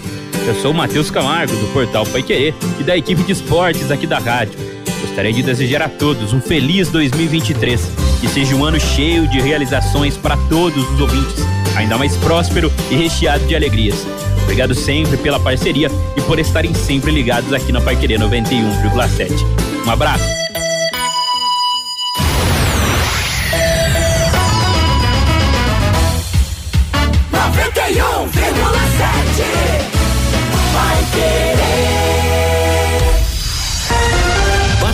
[0.47, 4.07] eu sou o Matheus Camargo do Portal Pai Querer e da equipe de esportes aqui
[4.07, 4.76] da rádio.
[5.07, 7.81] Gostaria de desejar a todos um feliz 2023.
[8.21, 11.37] Que seja um ano cheio de realizações para todos os ouvintes,
[11.77, 14.07] ainda mais próspero e recheado de alegrias.
[14.43, 19.31] Obrigado sempre pela parceria e por estarem sempre ligados aqui na Paiquerê 91,7.
[19.87, 20.25] Um abraço.
[28.99, 29.76] Bate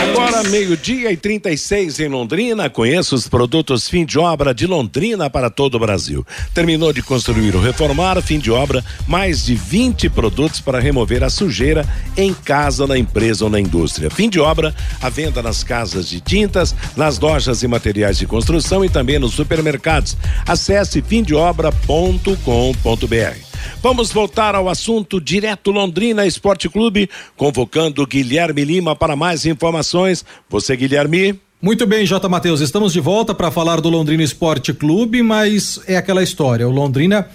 [0.00, 2.70] Agora, meio-dia e 36 em Londrina.
[2.70, 6.26] Conheça os produtos fim de obra de Londrina para todo o Brasil.
[6.54, 11.28] Terminou de construir ou reformar, fim de obra, mais de 20 produtos para remover a
[11.28, 14.08] sujeira em casa, na empresa ou na indústria.
[14.08, 18.82] Fim de obra, a venda nas casas de tintas, nas lojas e materiais de construção
[18.82, 20.16] e também nos supermercados.
[20.46, 23.51] Acesse fimdeobra.com.br.
[23.82, 30.24] Vamos voltar ao assunto direto Londrina Esporte Clube, convocando Guilherme Lima para mais informações.
[30.48, 31.38] Você, Guilherme?
[31.60, 32.28] Muito bem, J.
[32.28, 36.68] Matheus, estamos de volta para falar do Londrina Esporte Clube, mas é aquela história.
[36.68, 37.28] O Londrina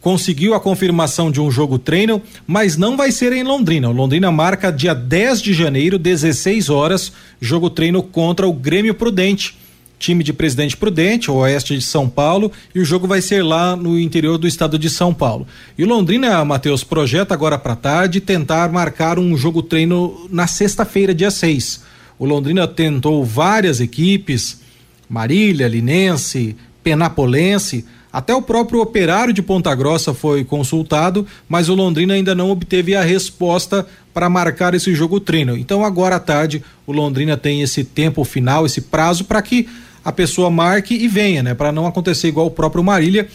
[0.00, 3.88] conseguiu a confirmação de um jogo treino, mas não vai ser em Londrina.
[3.88, 9.63] O Londrina marca dia 10 de janeiro, 16 horas, jogo treino contra o Grêmio Prudente
[10.04, 13.98] time de Presidente Prudente, oeste de São Paulo, e o jogo vai ser lá no
[13.98, 15.46] interior do estado de São Paulo.
[15.78, 21.14] E o Londrina, Matheus, projeta agora para tarde tentar marcar um jogo treino na sexta-feira,
[21.14, 21.82] dia 6.
[22.18, 24.60] O Londrina tentou várias equipes,
[25.08, 32.14] Marília, Linense, Penapolense, até o próprio operário de Ponta Grossa foi consultado, mas o Londrina
[32.14, 35.56] ainda não obteve a resposta para marcar esse jogo treino.
[35.56, 39.66] Então agora à tarde o Londrina tem esse tempo final, esse prazo para que
[40.04, 41.54] a pessoa marque e venha, né?
[41.54, 43.26] Para não acontecer igual o próprio Marília,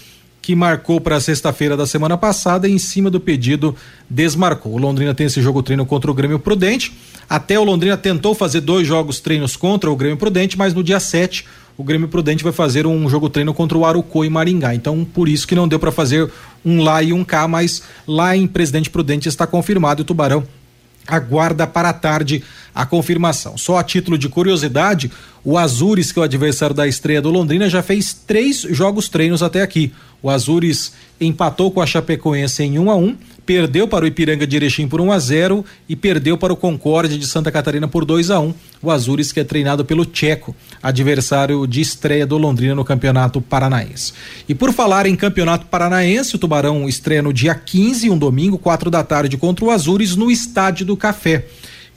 [0.42, 3.76] que marcou para sexta-feira da semana passada e em cima do pedido
[4.10, 4.74] desmarcou.
[4.74, 6.94] O Londrina tem esse jogo treino contra o Grêmio Prudente.
[7.30, 11.00] Até o Londrina tentou fazer dois jogos treinos contra o Grêmio Prudente, mas no dia
[11.00, 11.46] 7
[11.78, 14.76] o Grêmio Prudente vai fazer um jogo treino contra o Arucô e Maringá.
[14.76, 16.30] Então, por isso que não deu para fazer
[16.66, 20.44] um lá e um cá, mas lá em Presidente Prudente está confirmado e o Tubarão
[21.10, 22.44] aguarda para a tarde
[22.74, 23.58] a confirmação.
[23.58, 25.12] Só a título de curiosidade,
[25.44, 29.44] o Azures, que é o adversário da estreia do Londrina, já fez três jogos treinos
[29.44, 29.92] até aqui.
[30.22, 34.08] O Azures empatou com a Chapecoense em 1 um a 1 um, perdeu para o
[34.08, 37.52] Ipiranga de Erechim por 1 um a 0 e perdeu para o Concórdia de Santa
[37.52, 42.28] Catarina por 2 a 1 O Azures, que é treinado pelo Tcheco, adversário de estreia
[42.28, 44.14] do Londrina no Campeonato Paranaense.
[44.48, 48.92] E por falar em Campeonato Paranaense, o Tubarão estreia no dia 15, um domingo, 4
[48.92, 51.48] da tarde, contra o Azures, no Estádio do Café.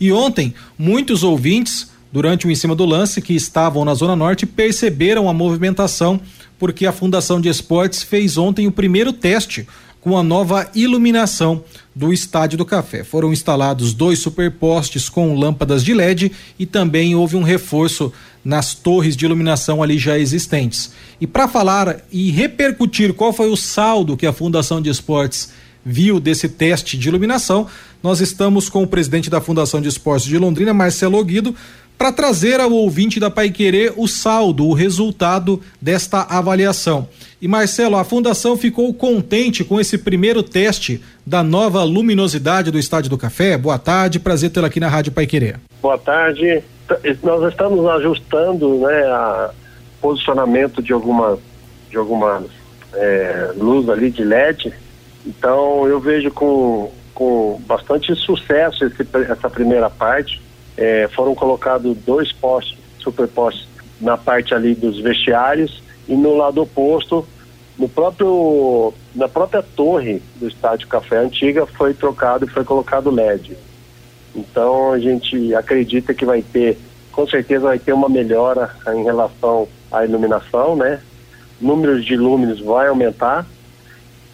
[0.01, 4.45] E ontem, muitos ouvintes, durante o em cima do lance, que estavam na Zona Norte,
[4.45, 6.21] perceberam a movimentação,
[6.59, 9.67] porque a Fundação de Esportes fez ontem o primeiro teste
[10.03, 11.63] com a nova iluminação
[11.95, 13.05] do Estádio do Café.
[13.05, 18.13] Foram instalados dois superpostes com lâmpadas de LED e também houve um reforço
[18.45, 20.93] nas torres de iluminação ali já existentes.
[21.21, 25.51] E para falar e repercutir qual foi o saldo que a Fundação de Esportes
[25.85, 27.67] viu desse teste de iluminação,
[28.03, 31.55] nós estamos com o presidente da Fundação de Esportes de Londrina, Marcelo Guido,
[32.03, 37.07] para trazer ao ouvinte da Pai Querer o saldo, o resultado desta avaliação.
[37.41, 43.09] E Marcelo, a Fundação ficou contente com esse primeiro teste da nova luminosidade do Estádio
[43.09, 43.57] do Café.
[43.57, 45.61] Boa tarde, prazer tê-la aqui na Rádio Pai Querer.
[45.81, 46.65] Boa tarde.
[47.23, 49.51] Nós estamos ajustando né,
[50.01, 51.39] posicionamento de alguma,
[51.89, 52.43] de alguma
[52.95, 54.73] é, luz ali de LED.
[55.25, 60.42] Então eu vejo com, com bastante sucesso esse, essa primeira parte
[60.77, 63.69] é, foram colocados dois postes, superpostos,
[64.01, 67.27] na parte ali dos vestiários e no lado oposto
[67.79, 73.57] no próprio, na própria torre do Estádio Café Antiga foi trocado e foi colocado LED.
[74.35, 76.79] Então a gente acredita que vai ter,
[77.11, 81.01] com certeza vai ter uma melhora em relação à iluminação, né?
[81.61, 83.47] Números de lúminos vai aumentar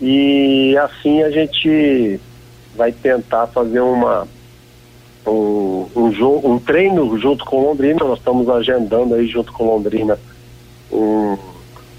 [0.01, 2.20] e assim a gente
[2.74, 4.26] vai tentar fazer uma
[5.29, 5.89] um,
[6.45, 10.18] um, treino junto com Londrina, nós estamos agendando aí junto com Londrina
[10.91, 11.37] um,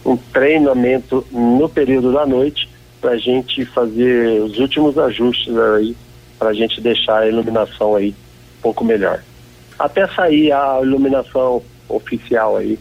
[0.06, 2.70] um treinamento no período da noite
[3.00, 5.96] para a gente fazer os últimos ajustes aí,
[6.38, 9.24] para a gente deixar a iluminação aí um pouco melhor.
[9.78, 12.78] Até sair a iluminação oficial aí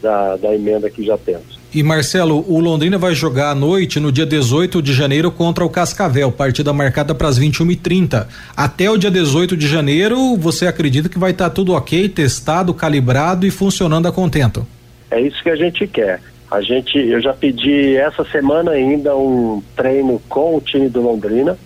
[0.00, 1.57] da, da emenda que já temos.
[1.74, 5.68] E Marcelo, o Londrina vai jogar à noite, no dia 18 de janeiro, contra o
[5.68, 8.26] Cascavel, partida marcada para as 21h30.
[8.56, 12.72] Até o dia 18 de janeiro, você acredita que vai estar tá tudo ok, testado,
[12.72, 14.66] calibrado e funcionando a contento?
[15.10, 16.22] É isso que a gente quer.
[16.50, 21.58] A gente, eu já pedi essa semana ainda um treino com o time do Londrina.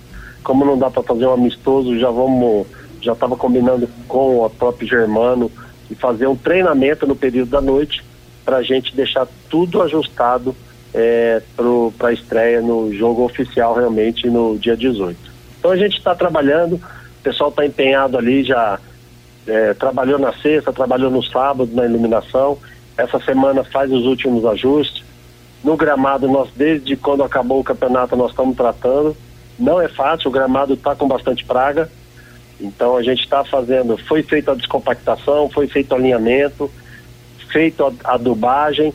[0.42, 2.66] Como não dá para fazer um amistoso, já vamos,
[3.00, 5.48] já estava combinando com o próprio Germano
[5.88, 8.02] e fazer um treinamento no período da noite
[8.44, 10.54] para a gente deixar tudo ajustado
[10.94, 11.42] é,
[11.96, 15.18] para a estreia no jogo oficial realmente no dia 18.
[15.58, 18.78] Então a gente está trabalhando, o pessoal está empenhado ali, já
[19.46, 22.58] é, trabalhou na sexta, trabalhou no sábado na iluminação,
[22.96, 25.02] essa semana faz os últimos ajustes.
[25.64, 29.16] No gramado, nós desde quando acabou o campeonato nós estamos tratando.
[29.58, 31.88] Não é fácil, o gramado está com bastante praga.
[32.60, 36.70] Então a gente está fazendo, foi feita a descompactação, foi feito o alinhamento,
[37.52, 38.92] feito a adubagem.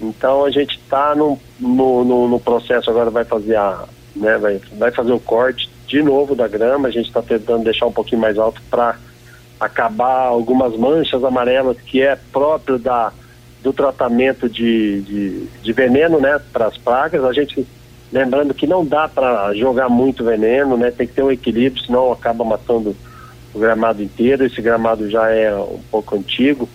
[0.00, 3.84] Então a gente está no, no, no, processo agora vai fazer a,
[4.16, 6.88] né, vai, vai fazer o corte de novo da grama.
[6.88, 8.96] A gente está tentando deixar um pouquinho mais alto para
[9.60, 13.12] acabar algumas manchas amarelas que é próprio da
[13.62, 17.24] do tratamento de, de, de veneno, né, para as pragas.
[17.24, 17.64] A gente
[18.12, 22.10] lembrando que não dá para jogar muito veneno, né, tem que ter um equilíbrio, senão
[22.10, 22.96] acaba matando
[23.54, 24.44] o gramado inteiro.
[24.44, 26.68] Esse gramado já é um pouco antigo.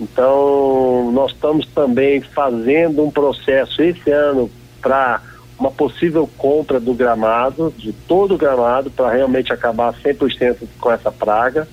[0.00, 5.20] Então, nós estamos também fazendo um processo esse ano para
[5.58, 11.10] uma possível compra do gramado, de todo o gramado, para realmente acabar 100% com essa
[11.10, 11.66] praga.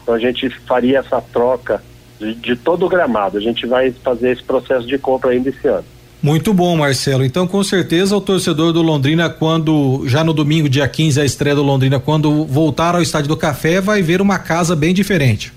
[0.00, 1.82] Então, a gente faria essa troca
[2.20, 3.36] de, de todo o gramado.
[3.36, 5.84] A gente vai fazer esse processo de compra ainda esse ano.
[6.22, 7.24] Muito bom, Marcelo.
[7.24, 11.56] Então, com certeza, o torcedor do Londrina, quando já no domingo, dia 15, a estreia
[11.56, 15.52] do Londrina, quando voltar ao Estádio do Café, vai ver uma casa bem diferente.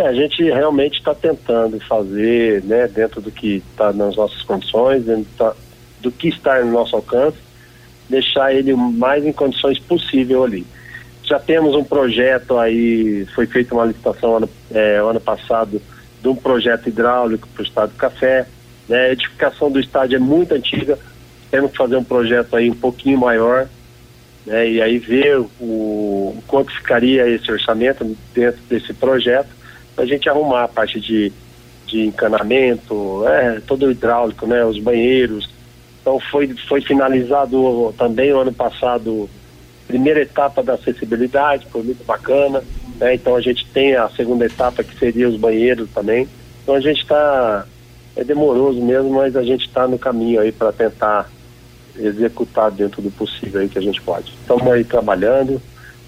[0.00, 5.04] É, a gente realmente está tentando fazer, né, dentro do que está nas nossas condições,
[5.36, 5.54] tá,
[6.00, 7.36] do que está no nosso alcance,
[8.08, 10.66] deixar ele o mais em condições possível ali.
[11.22, 15.82] Já temos um projeto aí, foi feita uma licitação ano, é, ano passado
[16.22, 18.46] de um projeto hidráulico para o Estado do Café.
[18.88, 19.08] Né?
[19.08, 20.98] A edificação do estádio é muito antiga,
[21.50, 23.68] temos que fazer um projeto aí um pouquinho maior,
[24.46, 24.66] né?
[24.66, 29.59] e aí ver o, o quanto ficaria esse orçamento dentro desse projeto
[30.00, 31.32] a gente arrumar a parte de,
[31.86, 35.50] de encanamento, é, todo o hidráulico, né, os banheiros.
[36.00, 39.28] Então foi, foi finalizado também o ano passado
[39.86, 42.62] primeira etapa da acessibilidade, foi muito bacana.
[42.98, 43.14] Né?
[43.14, 46.28] Então a gente tem a segunda etapa que seria os banheiros também.
[46.62, 47.66] Então a gente está
[48.16, 51.30] é demoroso mesmo, mas a gente está no caminho aí para tentar
[51.96, 54.32] executar dentro do possível aí que a gente pode.
[54.40, 55.60] Estamos aí trabalhando.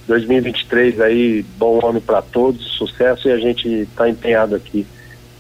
[0.07, 4.87] 2023 aí, bom ano para todos, sucesso e a gente está empenhado aqui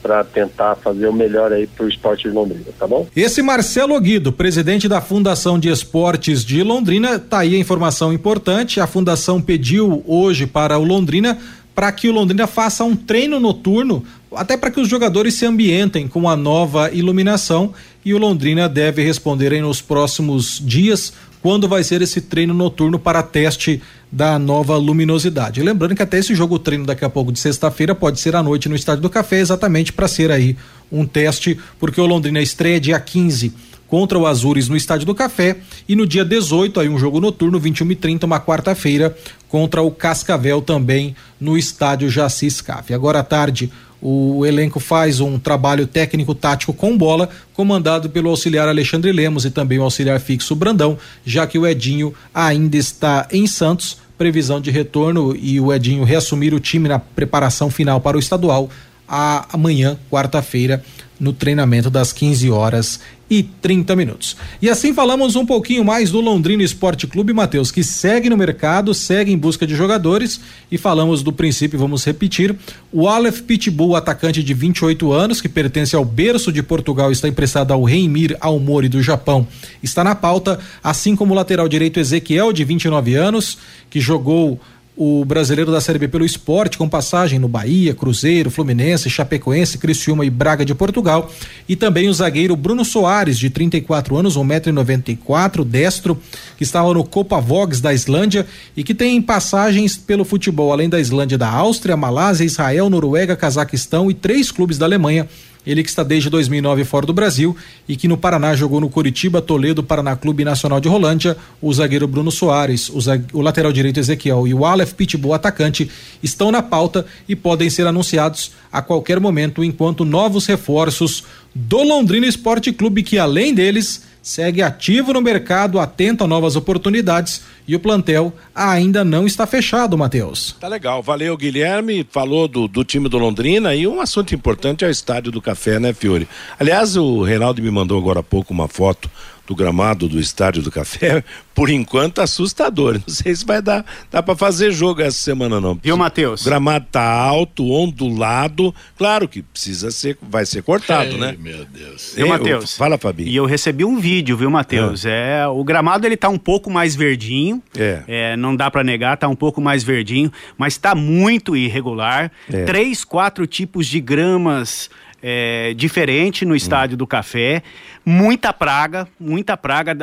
[0.03, 3.07] para tentar fazer o melhor aí para o esporte de Londrina, tá bom?
[3.15, 8.81] Esse Marcelo Guido, presidente da Fundação de Esportes de Londrina, tá aí a informação importante.
[8.81, 11.39] A fundação pediu hoje para o Londrina
[11.75, 14.05] para que o Londrina faça um treino noturno,
[14.35, 17.73] até para que os jogadores se ambientem com a nova iluminação.
[18.05, 22.99] E o Londrina deve responder aí nos próximos dias quando vai ser esse treino noturno
[22.99, 23.83] para teste
[24.13, 25.63] da nova luminosidade.
[25.63, 28.69] Lembrando que até esse jogo treino daqui a pouco de sexta-feira pode ser à noite
[28.69, 30.55] no Estádio do Café, exatamente para ser aí
[30.91, 33.55] um teste, porque o Londrina estreia dia 15
[33.89, 35.57] contra o Azures no Estádio do Café
[35.89, 39.17] e no dia 18 aí um jogo noturno 21 e 30 uma quarta-feira
[39.49, 42.93] contra o Cascavel também no Estádio Jaci Scaf.
[42.93, 43.71] Agora à tarde
[44.03, 49.51] o elenco faz um trabalho técnico tático com bola, comandado pelo auxiliar Alexandre Lemos e
[49.51, 54.03] também o auxiliar fixo Brandão, já que o Edinho ainda está em Santos.
[54.19, 58.69] Previsão de retorno e o Edinho reassumir o time na preparação final para o estadual
[59.09, 60.83] a, amanhã, quarta-feira,
[61.23, 62.99] no treinamento das 15 horas
[63.31, 64.37] e 30 minutos.
[64.61, 68.93] E assim falamos um pouquinho mais do Londrina Esporte Clube, Matheus, que segue no mercado,
[68.93, 72.57] segue em busca de jogadores e falamos do princípio, vamos repetir.
[72.93, 77.73] O Aleph Pitbull, atacante de 28 anos, que pertence ao berço de Portugal, está emprestado
[77.73, 79.47] ao Reimir Aomori do Japão,
[79.81, 83.59] está na pauta, assim como o lateral direito Ezequiel, de 29 anos,
[83.89, 84.61] que jogou
[84.95, 90.25] o brasileiro da Série B pelo esporte, com passagem no Bahia, Cruzeiro, Fluminense, Chapecoense, Criciúma
[90.25, 91.33] e Braga de Portugal.
[91.67, 96.21] E também o zagueiro Bruno Soares, de 34 anos, 1,94m, destro,
[96.59, 101.01] que estava no Copa Vogs da Islândia e que tem passagens pelo futebol, além da
[101.01, 105.27] Islândia, da Áustria, Malásia, Israel, Noruega, Cazaquistão e três clubes da Alemanha
[105.67, 107.57] ele que está desde 2009 fora do Brasil
[107.89, 111.37] e que no Paraná jogou no Curitiba, Toledo, Paraná Clube Nacional de Rolândia.
[111.61, 113.27] O zagueiro Bruno Soares, o, zague...
[113.33, 115.91] o lateral direito Ezequiel e o Aleph Pitbull, atacante,
[116.23, 122.27] estão na pauta e podem ser anunciados a qualquer momento enquanto novos reforços do Londrina
[122.27, 127.81] Esporte Clube, que além deles segue ativo no mercado, atento a novas oportunidades e o
[127.81, 130.57] plantel ainda não está fechado, Matheus.
[130.61, 134.89] Tá legal, valeu Guilherme, falou do, do time do Londrina e um assunto importante é
[134.89, 136.29] o estádio do Café, né, Fiore?
[136.59, 139.11] Aliás, o Reinaldo me mandou agora há pouco uma foto
[139.47, 141.25] do gramado do Estádio do Café,
[141.55, 142.95] por enquanto assustador.
[142.95, 145.79] Não sei se vai dar, dá para fazer jogo essa semana não.
[145.83, 146.43] Viu, Matheus?
[146.43, 151.37] O gramado tá alto, ondulado, claro que precisa ser, vai ser cortado, Ei, né?
[151.39, 152.15] Meu Deus.
[152.17, 152.77] Viu, Matheus?
[152.77, 153.25] Fala, Fabi.
[153.25, 155.05] E eu recebi um vídeo, viu, Matheus?
[155.05, 155.47] É.
[155.47, 157.63] o gramado ele tá um pouco mais verdinho.
[157.77, 158.03] É.
[158.07, 162.31] É, não dá para negar, tá um pouco mais verdinho, mas tá muito irregular.
[162.53, 162.65] É.
[162.65, 164.91] Três, quatro tipos de gramas
[165.23, 167.63] é, diferente no estádio do Café.
[168.05, 169.97] Muita praga, muita praga.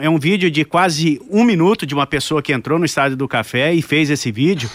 [0.00, 3.26] É um vídeo de quase um minuto de uma pessoa que entrou no estádio do
[3.26, 4.68] Café e fez esse vídeo.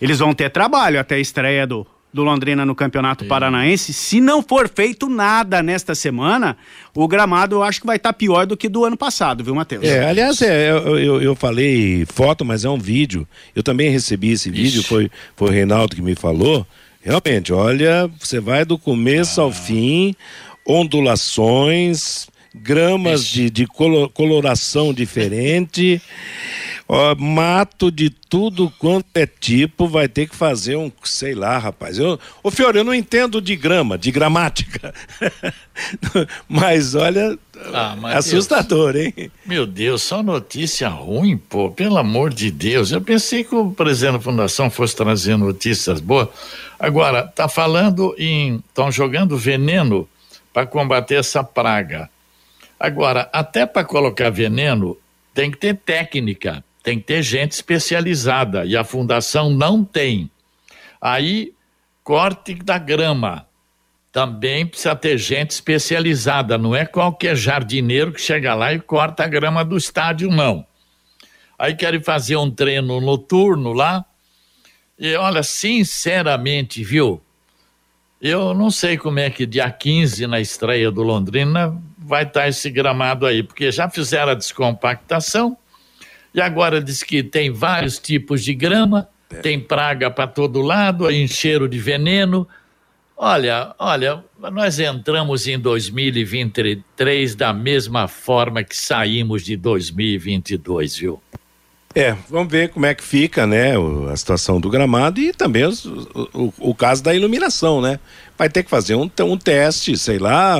[0.00, 3.92] Eles vão ter trabalho até a estreia do, do Londrina no Campeonato Paranaense.
[3.92, 6.56] Se não for feito nada nesta semana,
[6.94, 9.84] o gramado eu acho que vai estar pior do que do ano passado, viu, Matheus?
[9.84, 13.26] É, aliás, é, eu, eu, eu falei foto, mas é um vídeo.
[13.56, 16.66] Eu também recebi esse vídeo, foi, foi o Reinaldo que me falou.
[17.02, 20.14] Realmente, olha, você vai do começo ao fim,
[20.64, 26.00] ondulações, gramas de, de colo- coloração diferente,
[26.88, 31.98] ó, mato de tudo quanto é tipo, vai ter que fazer um, sei lá, rapaz.
[31.98, 34.94] Eu, ô Fiore, eu não entendo de grama, de gramática.
[36.48, 37.36] mas olha,
[37.74, 38.26] Ah, Matheus.
[38.26, 39.30] assustador, hein?
[39.46, 42.92] Meu Deus, só notícia ruim, pô, pelo amor de Deus.
[42.92, 46.28] Eu pensei que o presidente da fundação fosse trazer notícias boas.
[46.78, 48.56] Agora, tá falando em.
[48.56, 50.08] estão jogando veneno
[50.52, 52.10] para combater essa praga.
[52.78, 54.96] Agora, até para colocar veneno,
[55.32, 60.30] tem que ter técnica, tem que ter gente especializada, e a fundação não tem.
[61.00, 61.52] Aí,
[62.02, 63.46] corte da grama.
[64.12, 69.28] Também precisa ter gente especializada, não é qualquer jardineiro que chega lá e corta a
[69.28, 70.66] grama do estádio, não.
[71.58, 74.04] Aí querem fazer um treino noturno lá.
[74.98, 77.22] E olha, sinceramente, viu?
[78.20, 82.70] Eu não sei como é que dia 15, na estreia do Londrina, vai estar esse
[82.70, 85.56] gramado aí, porque já fizeram a descompactação
[86.34, 89.08] e agora diz que tem vários tipos de grama,
[89.42, 92.48] tem praga para todo lado, aí cheiro de veneno.
[93.16, 101.22] Olha, olha, nós entramos em 2023 da mesma forma que saímos de 2022, viu?
[101.94, 103.74] É, vamos ver como é que fica, né,
[104.10, 108.00] a situação do gramado e também o, o- caso da iluminação, né?
[108.36, 110.56] Vai ter que fazer um, um teste, sei lá,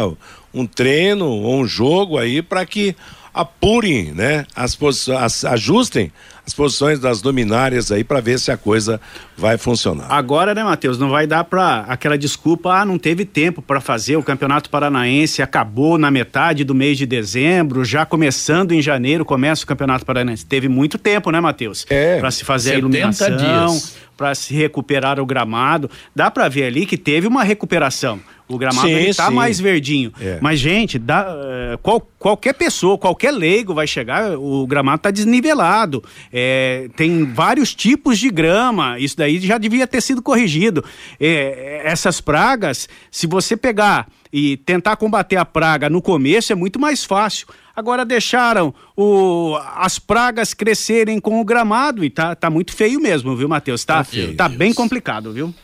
[0.53, 2.95] um treino ou um jogo aí para que
[3.35, 6.13] apurem, né, as posições, ajustem
[6.45, 9.01] as posições das luminárias aí para ver se a coisa
[9.37, 10.07] vai funcionar.
[10.11, 14.17] Agora, né, Matheus, não vai dar para aquela desculpa, ah, não teve tempo para fazer,
[14.17, 19.65] o Campeonato Paranaense acabou na metade do mês de dezembro, já começando em janeiro começa
[19.65, 20.45] o Campeonato Paranaense.
[20.45, 21.87] Teve muito tempo, né, Matheus?
[21.89, 22.19] É.
[22.19, 23.81] Para se fazer a 70 iluminação,
[24.17, 25.91] para se recuperar o gramado.
[26.15, 28.21] Dá para ver ali que teve uma recuperação.
[28.55, 29.35] O gramado Sim, ele tá sim.
[29.35, 30.13] mais verdinho.
[30.21, 30.39] É.
[30.41, 36.03] Mas, gente, dá, eh, qual- qualquer pessoa, qualquer leigo vai chegar, o gramado tá desnivelado.
[36.33, 38.99] É, tem vários tipos de grama.
[38.99, 40.85] Isso daí já devia ter sido corrigido.
[41.21, 46.81] É, essas pragas, se você pegar e tentar combater a praga no começo, é muito
[46.81, 47.47] mais fácil.
[47.75, 53.35] Agora deixaram o- as pragas crescerem com o gramado e tá, tá muito feio mesmo,
[53.37, 53.85] viu, Matheus?
[53.85, 54.35] Tá, feio.
[54.35, 55.55] tá bem complicado, viu?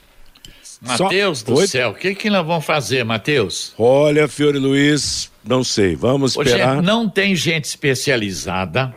[0.81, 1.66] Matheus do Oi?
[1.66, 3.74] céu, o que que nós vamos fazer, Matheus?
[3.76, 6.76] Olha, Fiore Luiz, não sei, vamos Ô, esperar.
[6.76, 8.95] gente, não tem gente especializada,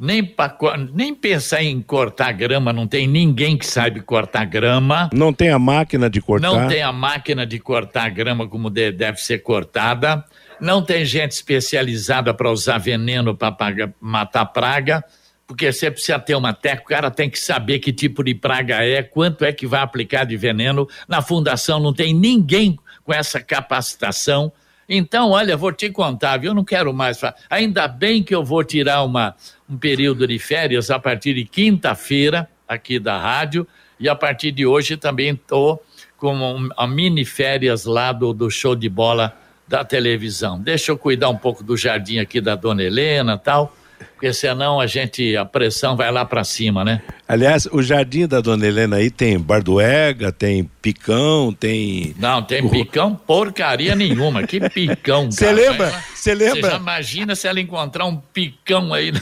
[0.00, 0.56] nem, pra,
[0.92, 5.08] nem pensar em cortar grama, não tem ninguém que saiba cortar grama.
[5.12, 6.48] Não tem a máquina de cortar.
[6.48, 10.24] Não tem a máquina de cortar grama como deve ser cortada.
[10.60, 13.54] Não tem gente especializada para usar veneno para
[14.00, 15.04] matar praga,
[15.52, 18.82] porque você precisa ter uma técnica, o cara tem que saber que tipo de praga
[18.82, 20.88] é, quanto é que vai aplicar de veneno.
[21.06, 24.50] Na fundação não tem ninguém com essa capacitação.
[24.88, 26.52] Então, olha, vou te contar, viu?
[26.52, 27.34] Eu não quero mais falar.
[27.50, 29.36] Ainda bem que eu vou tirar uma,
[29.68, 33.68] um período de férias a partir de quinta-feira, aqui da rádio,
[34.00, 35.84] e a partir de hoje também estou
[36.16, 39.36] com um, a mini férias lá do, do show de bola
[39.68, 40.58] da televisão.
[40.58, 43.76] Deixa eu cuidar um pouco do jardim aqui da dona Helena tal
[44.14, 47.02] porque senão a gente, a pressão vai lá para cima, né?
[47.26, 52.14] Aliás, o jardim da Dona Helena aí tem barduega, tem picão, tem...
[52.18, 55.92] Não, tem picão porcaria nenhuma, que picão, Você lembra?
[56.14, 56.62] Você lembra?
[56.62, 59.20] Você já imagina se ela encontrar um picão aí no,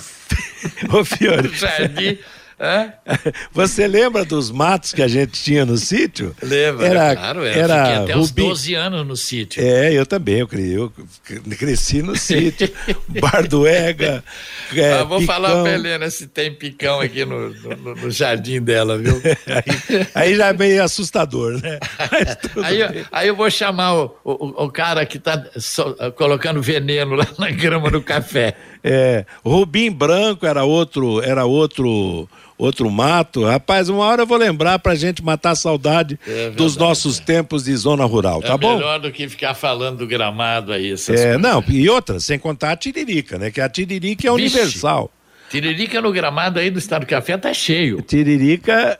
[0.98, 1.48] Ô, Fiore.
[1.48, 2.18] no jardim...
[2.60, 2.92] É?
[3.54, 6.36] Você lembra dos matos que a gente tinha no sítio?
[6.42, 7.42] Lembra, era, claro.
[7.42, 9.62] Era, era fiquei até uns 12 anos no sítio.
[9.62, 10.40] É, eu também.
[10.40, 10.92] Eu, eu
[11.58, 12.70] cresci no sítio.
[13.08, 14.22] Barduega.
[14.74, 15.34] É, ah, vou picão.
[15.34, 19.22] falar pra Helena se tem picão aqui no, no, no jardim dela, viu?
[19.46, 21.78] aí, aí, já é meio assustador, né?
[22.62, 27.26] aí, aí, eu vou chamar o, o, o cara que tá so, colocando veneno lá
[27.38, 28.54] na grama do café.
[28.82, 32.28] É, Rubim Branco era outro, era outro
[32.60, 33.44] outro mato.
[33.44, 37.64] Rapaz, uma hora eu vou lembrar pra gente matar a saudade é dos nossos tempos
[37.64, 38.72] de zona rural, é tá bom?
[38.72, 40.92] É melhor do que ficar falando do gramado aí.
[40.92, 41.40] é, coisas.
[41.40, 43.50] não, e outra, sem contar a tiririca, né?
[43.50, 45.10] Que a tiririca é Vixe, universal.
[45.50, 48.02] Tiririca no gramado aí do Estado do Café tá cheio.
[48.02, 48.98] Tiririca,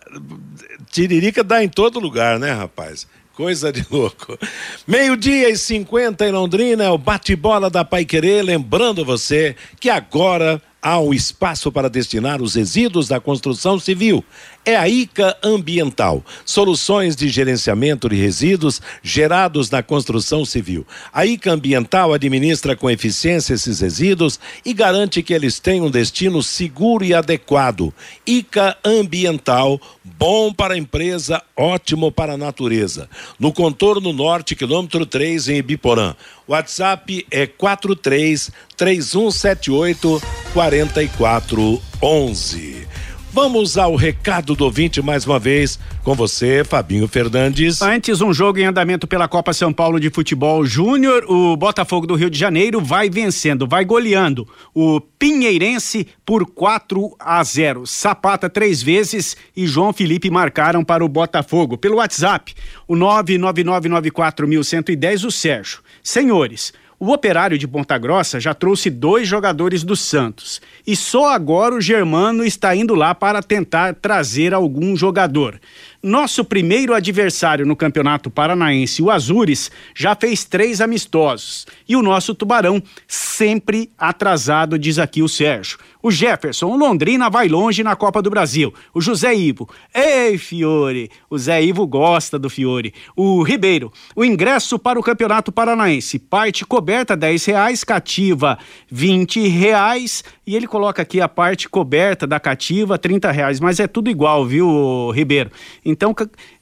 [0.91, 3.07] tiririca dá em todo lugar, né, rapaz?
[3.41, 4.39] Coisa de louco.
[4.87, 8.43] Meio-dia e 50 em Londrina, é o bate-bola da Pai Querer.
[8.43, 14.23] Lembrando você que agora há um espaço para destinar os resíduos da construção civil.
[14.63, 20.87] É a ICA Ambiental, soluções de gerenciamento de resíduos gerados na construção civil.
[21.11, 26.43] A ICA Ambiental administra com eficiência esses resíduos e garante que eles tenham um destino
[26.43, 27.91] seguro e adequado.
[28.27, 33.09] ICA Ambiental, bom para a empresa, ótimo para a natureza.
[33.39, 36.15] No contorno norte, quilômetro 3, em Ibiporã.
[36.47, 42.91] WhatsApp é 43 3178 4411.
[43.33, 47.81] Vamos ao recado do ouvinte mais uma vez com você, Fabinho Fernandes.
[47.81, 51.25] Antes, um jogo em andamento pela Copa São Paulo de Futebol Júnior.
[51.29, 57.45] O Botafogo do Rio de Janeiro vai vencendo, vai goleando o Pinheirense por 4 a
[57.45, 57.87] 0.
[57.87, 61.79] Sapata três vezes e João Felipe marcaram para o Botafogo.
[61.79, 62.53] Pelo WhatsApp,
[62.89, 65.79] o 99994110, o Sérgio.
[66.03, 70.61] Senhores, o operário de Ponta Grossa já trouxe dois jogadores do Santos.
[70.87, 75.59] E só agora o Germano está indo lá para tentar trazer algum jogador.
[76.03, 81.67] Nosso primeiro adversário no Campeonato Paranaense, o Azures, já fez três amistosos.
[81.87, 85.79] E o nosso Tubarão, sempre atrasado, diz aqui o Sérgio.
[86.03, 88.73] O Jefferson, o Londrina vai longe na Copa do Brasil.
[88.95, 92.95] O José Ivo, ei Fiore, o Zé Ivo gosta do Fiore.
[93.15, 98.59] O Ribeiro, o ingresso para o Campeonato Paranaense, parte coberta dez reais, cativa
[98.91, 103.87] vinte reais e ele coloca aqui a parte coberta da cativa trinta reais, mas é
[103.87, 105.51] tudo igual, viu Ribeiro?
[105.91, 106.15] Então,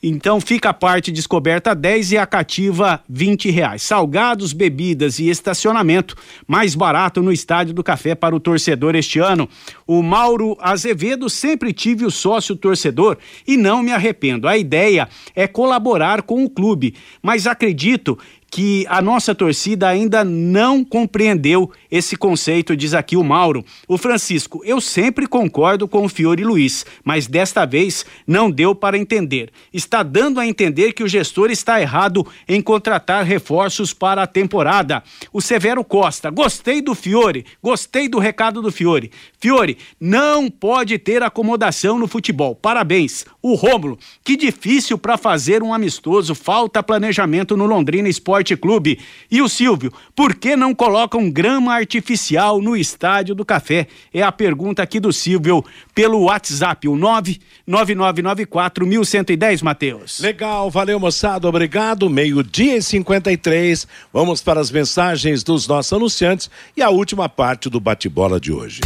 [0.02, 3.82] então fica a parte descoberta 10 e a cativa 20 reais.
[3.82, 6.16] Salgados, bebidas e estacionamento
[6.46, 9.48] mais barato no Estádio do Café para o torcedor este ano.
[9.86, 14.48] O Mauro Azevedo sempre tive o sócio torcedor e não me arrependo.
[14.48, 18.18] A ideia é colaborar com o clube, mas acredito
[18.50, 23.64] que a nossa torcida ainda não compreendeu esse conceito, diz aqui o Mauro.
[23.86, 28.98] O Francisco, eu sempre concordo com o Fiore Luiz, mas desta vez não deu para
[28.98, 29.50] entender.
[29.72, 35.02] Está dando a entender que o gestor está errado em contratar reforços para a temporada.
[35.32, 39.10] O Severo Costa, gostei do Fiore, gostei do recado do Fiore.
[39.38, 42.54] Fiore, não pode ter acomodação no futebol.
[42.54, 43.24] Parabéns.
[43.42, 48.98] O Rômulo, que difícil para fazer um amistoso, falta planejamento no Londrina Esporte Esporte Clube.
[49.30, 53.86] E o Silvio, por que não colocam grama artificial no Estádio do Café?
[54.12, 55.64] É a pergunta aqui do Silvio
[55.94, 60.20] pelo WhatsApp, o 99994 1110, Matheus.
[60.20, 62.08] Legal, valeu moçada, obrigado.
[62.08, 63.86] Meio-dia e 53.
[64.12, 68.80] Vamos para as mensagens dos nossos anunciantes e a última parte do bate-bola de hoje.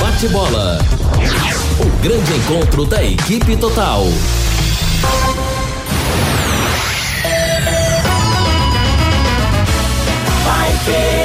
[0.00, 0.78] Bate-bola.
[1.80, 4.04] O grande encontro da equipe total.
[10.84, 11.24] Confident.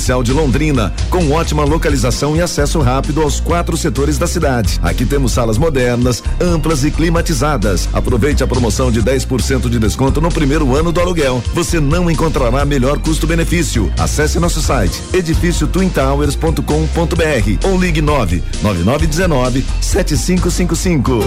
[0.00, 4.80] de Londrina, com ótima localização e acesso rápido aos quatro setores da cidade.
[4.82, 7.86] Aqui temos salas modernas, amplas e climatizadas.
[7.92, 11.42] Aproveite a promoção de 10% de desconto no primeiro ano do aluguel.
[11.52, 13.92] Você não encontrará melhor custo-benefício.
[13.98, 21.20] Acesse nosso site edifício twintowers.com.br ou ligue 9 9919 7555.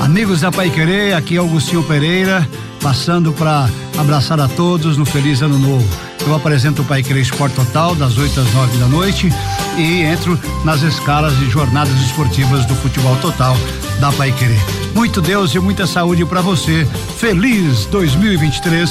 [0.00, 2.48] Amigos da Pai Querer, aqui é Augustinho Pereira,
[2.80, 6.11] passando para abraçar a todos no feliz ano novo.
[6.26, 9.28] Eu apresento o Pai Querer Esporte Total das 8 às 9 da noite
[9.76, 13.56] e entro nas escalas de jornadas esportivas do futebol total
[13.98, 14.60] da Pai Querer.
[14.94, 16.86] Muito Deus e muita saúde para você.
[17.16, 18.90] Feliz 2023.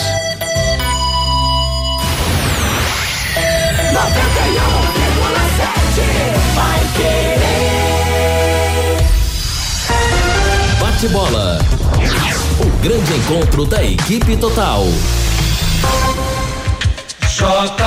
[10.80, 11.60] Bate bola.
[12.60, 14.86] O grande encontro da equipe total.
[17.42, 17.82] J.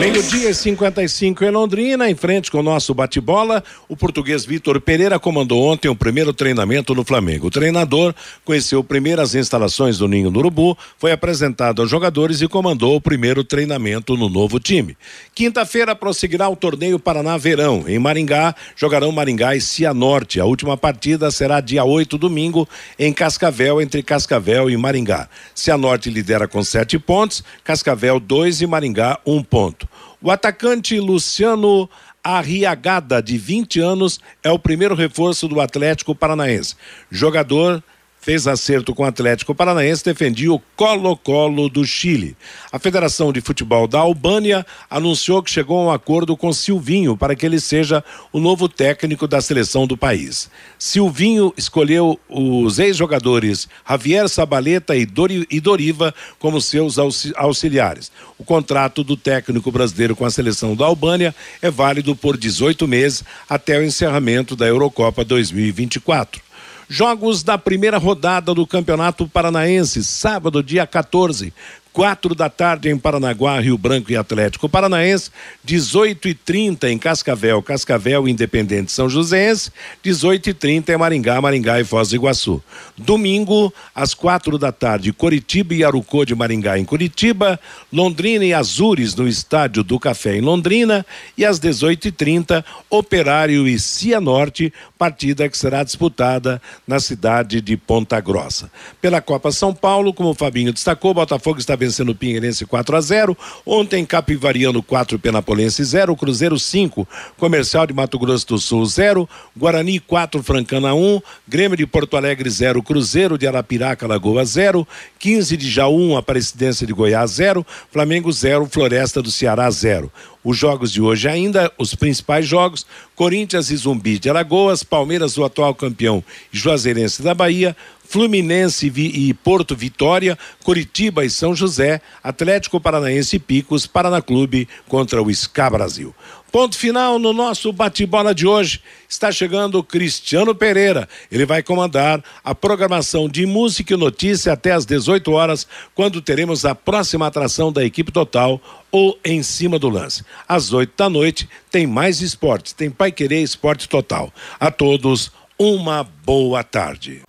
[0.00, 3.62] Meio-dia 55 em Londrina, em frente com o nosso bate-bola.
[3.88, 7.46] O português Vitor Pereira comandou ontem o primeiro treinamento no Flamengo.
[7.46, 8.14] O treinador
[8.44, 13.00] conheceu primeiro as instalações do Ninho do Urubu, foi apresentado aos jogadores e comandou o
[13.00, 14.96] primeiro treinamento no novo time.
[15.34, 17.84] Quinta-feira prosseguirá o torneio Paraná Verão.
[17.86, 20.40] Em Maringá, jogarão Maringá e Cianorte.
[20.40, 25.28] A última partida será dia 8, domingo, em Cascavel, entre Cascavel e Maringá.
[25.54, 28.18] Cianorte lidera com sete pontos, Cascavel
[28.56, 29.88] dois e Maringá um ponto.
[30.22, 31.88] O atacante Luciano
[32.22, 36.74] Arriagada, de 20 anos, é o primeiro reforço do Atlético Paranaense.
[37.10, 37.82] Jogador
[38.26, 42.36] fez acerto com o Atlético Paranaense, defendia o Colo-Colo do Chile.
[42.72, 47.36] A Federação de Futebol da Albânia anunciou que chegou a um acordo com Silvinho para
[47.36, 48.02] que ele seja
[48.32, 50.50] o novo técnico da seleção do país.
[50.76, 56.96] Silvinho escolheu os ex-jogadores Javier Sabaleta e, Dori, e Doriva como seus
[57.36, 58.10] auxiliares.
[58.36, 63.22] O contrato do técnico brasileiro com a seleção da Albânia é válido por 18 meses
[63.48, 66.44] até o encerramento da Eurocopa 2024.
[66.88, 71.52] Jogos da primeira rodada do Campeonato Paranaense, sábado, dia 14
[71.96, 75.30] quatro da tarde em Paranaguá, Rio Branco e Atlético Paranaense,
[75.64, 79.72] 18 e 30 em Cascavel, Cascavel Independente São Joséense,
[80.02, 82.62] 18 e 30 em Maringá, Maringá e Foz do Iguaçu.
[82.98, 87.58] Domingo, às quatro da tarde, Coritiba e Arucô de Maringá em Curitiba,
[87.90, 93.66] Londrina e Azures no Estádio do Café em Londrina e às 18 e 30 Operário
[93.66, 98.70] e Cianorte, partida que será disputada na cidade de Ponta Grossa.
[99.00, 103.00] Pela Copa São Paulo, como o Fabinho destacou, Botafogo está vencendo o Pinheirense 4 a
[103.00, 103.36] 0.
[103.64, 107.06] Ontem Capivariano 4, Penapolense 0, Cruzeiro 5,
[107.36, 112.50] Comercial de Mato Grosso do Sul 0, Guarani 4, Francana 1, Grêmio de Porto Alegre
[112.50, 114.86] 0, Cruzeiro de Arapiraca Lagoa 0,
[115.18, 120.10] 15 de Jaú, Aparecidense de Goiás 0, Flamengo 0, Floresta do Ceará 0
[120.46, 125.44] os jogos de hoje ainda, os principais jogos: Corinthians e Zumbi de Alagoas, Palmeiras, o
[125.44, 126.22] atual campeão
[126.52, 127.76] Juazeirense da Bahia,
[128.08, 135.22] Fluminense e Porto Vitória, Curitiba e São José, Atlético Paranaense e Picos, Paraná Clube contra
[135.22, 136.14] o SCA Brasil.
[136.50, 138.80] Ponto final no nosso bate-bola de hoje.
[139.06, 141.08] Está chegando Cristiano Pereira.
[141.30, 146.64] Ele vai comandar a programação de música e notícia até às 18 horas, quando teremos
[146.64, 148.58] a próxima atração da equipe total
[148.90, 150.24] ou em cima do lance.
[150.48, 154.32] Às 8 da noite tem mais esportes, tem Pai Querer Esporte Total.
[154.58, 157.22] A todos, uma boa tarde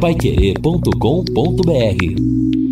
[0.00, 2.69] paiquerê.com.br